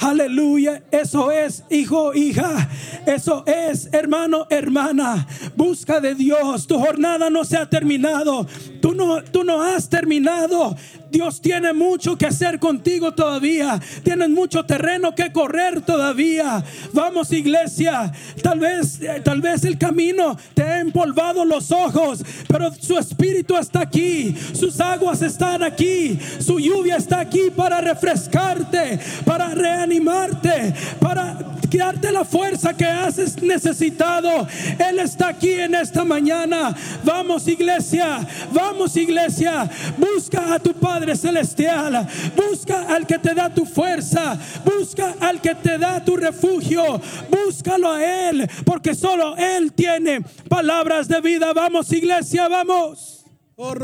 Aleluya, 0.00 0.82
eso 0.90 1.32
es, 1.32 1.64
hijo, 1.70 2.14
hija, 2.14 2.68
eso 3.06 3.44
es, 3.46 3.88
hermano, 3.92 4.46
hermana. 4.48 5.26
Busca 5.56 6.00
de 6.00 6.14
Dios, 6.14 6.66
tu 6.66 6.78
jornada 6.78 7.30
no 7.30 7.44
se 7.44 7.56
ha 7.56 7.68
terminado, 7.68 8.46
tú 8.80 8.94
no, 8.94 9.22
tú 9.24 9.42
no 9.44 9.62
has 9.62 9.88
terminado. 9.88 10.76
Dios 11.10 11.40
tiene 11.40 11.72
mucho 11.72 12.16
que 12.16 12.26
hacer 12.26 12.58
contigo 12.58 13.12
todavía. 13.14 13.80
Tienes 14.02 14.28
mucho 14.28 14.64
terreno 14.64 15.14
que 15.14 15.32
correr 15.32 15.80
todavía. 15.80 16.62
Vamos, 16.92 17.32
iglesia. 17.32 18.12
Tal 18.42 18.58
vez, 18.58 19.00
eh, 19.00 19.20
tal 19.24 19.40
vez 19.40 19.64
el 19.64 19.78
camino 19.78 20.36
te 20.54 20.62
ha 20.62 20.80
empolvado 20.80 21.44
los 21.44 21.70
ojos, 21.70 22.07
pero 22.46 22.72
su 22.74 22.98
espíritu 22.98 23.56
está 23.56 23.80
aquí. 23.80 24.34
Sus 24.52 24.80
aguas 24.80 25.22
están 25.22 25.62
aquí. 25.62 26.18
Su 26.40 26.58
lluvia 26.58 26.96
está 26.96 27.20
aquí 27.20 27.50
para 27.54 27.80
refrescarte, 27.80 28.98
para 29.24 29.54
reanimarte, 29.54 30.74
para 31.00 31.57
darte 31.76 32.10
la 32.10 32.24
fuerza 32.24 32.74
que 32.74 32.86
has 32.86 33.40
necesitado. 33.42 34.46
Él 34.78 34.98
está 34.98 35.28
aquí 35.28 35.52
en 35.52 35.74
esta 35.74 36.04
mañana. 36.04 36.74
Vamos, 37.04 37.46
iglesia. 37.46 38.26
Vamos, 38.52 38.96
iglesia. 38.96 39.70
Busca 39.98 40.54
a 40.54 40.58
tu 40.58 40.72
Padre 40.72 40.88
Padre 40.88 41.16
Celestial. 41.16 42.08
Busca 42.34 42.86
al 42.88 43.06
que 43.06 43.18
te 43.18 43.34
da 43.34 43.52
tu 43.52 43.64
fuerza. 43.64 44.38
Busca 44.64 45.14
al 45.20 45.40
que 45.40 45.54
te 45.54 45.78
da 45.78 46.02
tu 46.02 46.16
refugio. 46.16 47.00
Búscalo 47.30 47.92
a 47.92 48.02
Él, 48.30 48.48
porque 48.64 48.94
solo 48.94 49.36
Él 49.36 49.72
tiene 49.74 50.22
palabras 50.48 51.06
de 51.06 51.20
vida. 51.20 51.52
Vamos, 51.52 51.92
iglesia, 51.92 52.48
vamos. 52.48 53.24
Oh, 53.54 53.74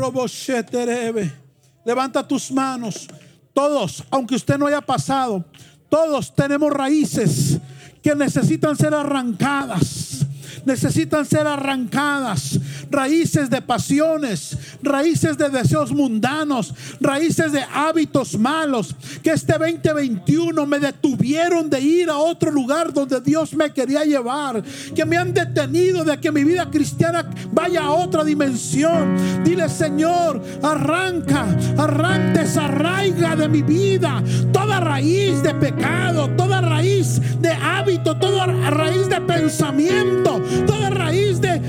Levanta 1.85 2.27
tus 2.27 2.51
manos. 2.51 3.07
Todos, 3.53 4.03
aunque 4.09 4.35
usted 4.35 4.57
no 4.57 4.67
haya 4.67 4.81
pasado, 4.81 5.45
todos 5.89 6.33
tenemos 6.33 6.73
raíces 6.73 7.59
que 8.05 8.13
necesitan 8.13 8.77
ser 8.77 8.93
arrancadas 8.93 10.24
necesitan 10.65 11.25
ser 11.25 11.47
arrancadas. 11.47 12.59
Raíces 12.89 13.49
de 13.49 13.61
pasiones, 13.61 14.57
raíces 14.81 15.37
de 15.37 15.49
deseos 15.49 15.91
mundanos, 15.91 16.73
raíces 16.99 17.51
de 17.51 17.63
hábitos 17.73 18.37
malos 18.37 18.95
que 19.23 19.31
este 19.31 19.53
2021 19.53 20.65
me 20.65 20.79
detuvieron 20.79 21.69
de 21.69 21.81
ir 21.81 22.09
a 22.09 22.17
otro 22.17 22.51
lugar 22.51 22.93
donde 22.93 23.21
Dios 23.21 23.53
me 23.53 23.71
quería 23.71 24.03
llevar, 24.03 24.63
que 24.95 25.05
me 25.05 25.17
han 25.17 25.33
detenido 25.33 26.03
de 26.03 26.19
que 26.19 26.31
mi 26.31 26.43
vida 26.43 26.69
cristiana 26.69 27.29
vaya 27.51 27.83
a 27.83 27.91
otra 27.91 28.23
dimensión. 28.23 29.43
Dile, 29.43 29.69
Señor, 29.69 30.41
arranca, 30.61 31.45
arranca, 31.77 32.41
desarraiga 32.41 33.35
de 33.35 33.47
mi 33.47 33.61
vida 33.61 34.23
toda 34.51 34.79
raíz 34.79 35.41
de 35.43 35.53
pecado, 35.53 36.29
toda 36.35 36.61
raíz 36.61 37.21
de 37.41 37.49
hábito, 37.51 38.15
toda 38.17 38.45
raíz 38.45 39.07
de 39.09 39.21
pensamiento, 39.21 40.41
toda 40.65 40.89
raíz 40.89 41.41
de, 41.41 41.61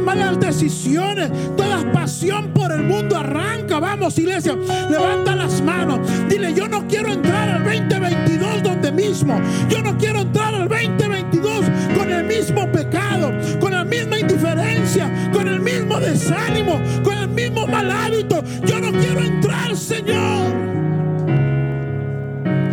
malas 0.00 0.38
decisiones, 0.38 1.30
toda 1.56 1.90
pasión 1.92 2.52
por 2.52 2.72
el 2.72 2.82
mundo 2.82 3.16
arranca. 3.16 3.78
Vamos, 3.78 4.18
iglesia, 4.18 4.54
levanta 4.90 5.34
las 5.34 5.62
manos. 5.62 6.00
Dile, 6.28 6.52
yo 6.52 6.68
no 6.68 6.86
quiero 6.86 7.12
entrar 7.12 7.48
al 7.48 7.64
2022 7.64 8.62
donde 8.62 8.92
mismo. 8.92 9.40
Yo 9.68 9.82
no 9.82 9.96
quiero 9.96 10.20
entrar 10.20 10.54
al 10.54 10.68
2022 10.68 11.64
con 11.96 12.10
el 12.10 12.24
mismo 12.24 12.70
pecado, 12.70 13.32
con 13.60 13.72
la 13.72 13.84
misma 13.84 14.18
indiferencia, 14.18 15.30
con 15.32 15.48
el 15.48 15.60
mismo 15.60 15.98
desánimo, 15.98 16.80
con 17.02 17.16
el 17.16 17.28
mismo 17.28 17.66
mal 17.66 17.90
hábito. 17.90 18.42
Yo 18.64 18.80
no 18.80 18.92
quiero 18.92 19.20
entrar, 19.20 19.76
Señor. 19.76 20.64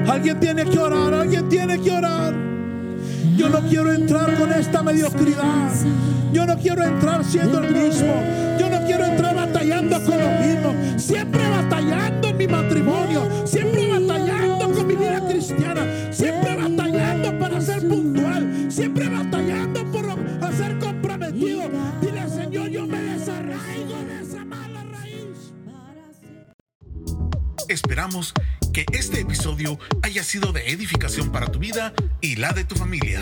Alguien 0.08 0.40
tiene 0.40 0.66
que 0.66 0.78
orar, 0.78 1.14
quiero 3.72 3.94
entrar 3.94 4.38
con 4.38 4.52
esta 4.52 4.84
mediocridad. 4.84 5.72
Yo 6.34 6.46
no 6.46 6.58
quiero 6.58 6.84
entrar 6.84 7.24
siendo 7.24 7.64
el 7.64 7.74
mismo. 7.74 8.14
Yo 8.60 8.70
no 8.70 8.86
quiero 8.86 9.06
entrar 9.06 9.34
batallando 9.34 10.04
con 10.04 10.20
lo 10.20 10.30
mismo. 10.42 11.00
Siempre 11.00 11.42
batallando 11.50 12.28
en 12.28 12.38
mi 12.38 12.48
matrimonio. 12.48 13.30
Siempre 13.46 13.88
batallando 13.88 14.74
con 14.74 14.88
mi 14.88 14.96
vida 14.96 15.26
cristiana. 15.26 15.86
Siempre 16.12 16.58
batallando 16.58 17.40
para 17.40 17.62
ser 17.62 17.88
puntual. 17.88 18.68
Siempre 18.70 19.08
batallando 19.08 19.90
por 19.90 20.06
ser 20.54 20.78
comprometido. 20.78 21.70
Dile, 22.02 22.28
Señor, 22.28 22.68
yo 22.68 22.86
me 22.86 23.00
desarraigo 23.02 23.96
de 24.06 24.22
esa 24.22 24.44
mala 24.44 24.84
raíz. 24.92 25.54
Esperamos 27.70 28.34
que 28.74 28.86
este 28.92 29.22
episodio 29.22 29.80
haya 30.02 30.26
sido 30.26 30.52
de 30.52 30.68
edificación 30.72 31.32
para 31.32 31.48
tu 31.48 31.60
vida 31.60 31.94
y 32.20 32.36
la 32.36 32.52
de 32.52 32.66
tu 32.66 32.76
familia. 32.76 33.22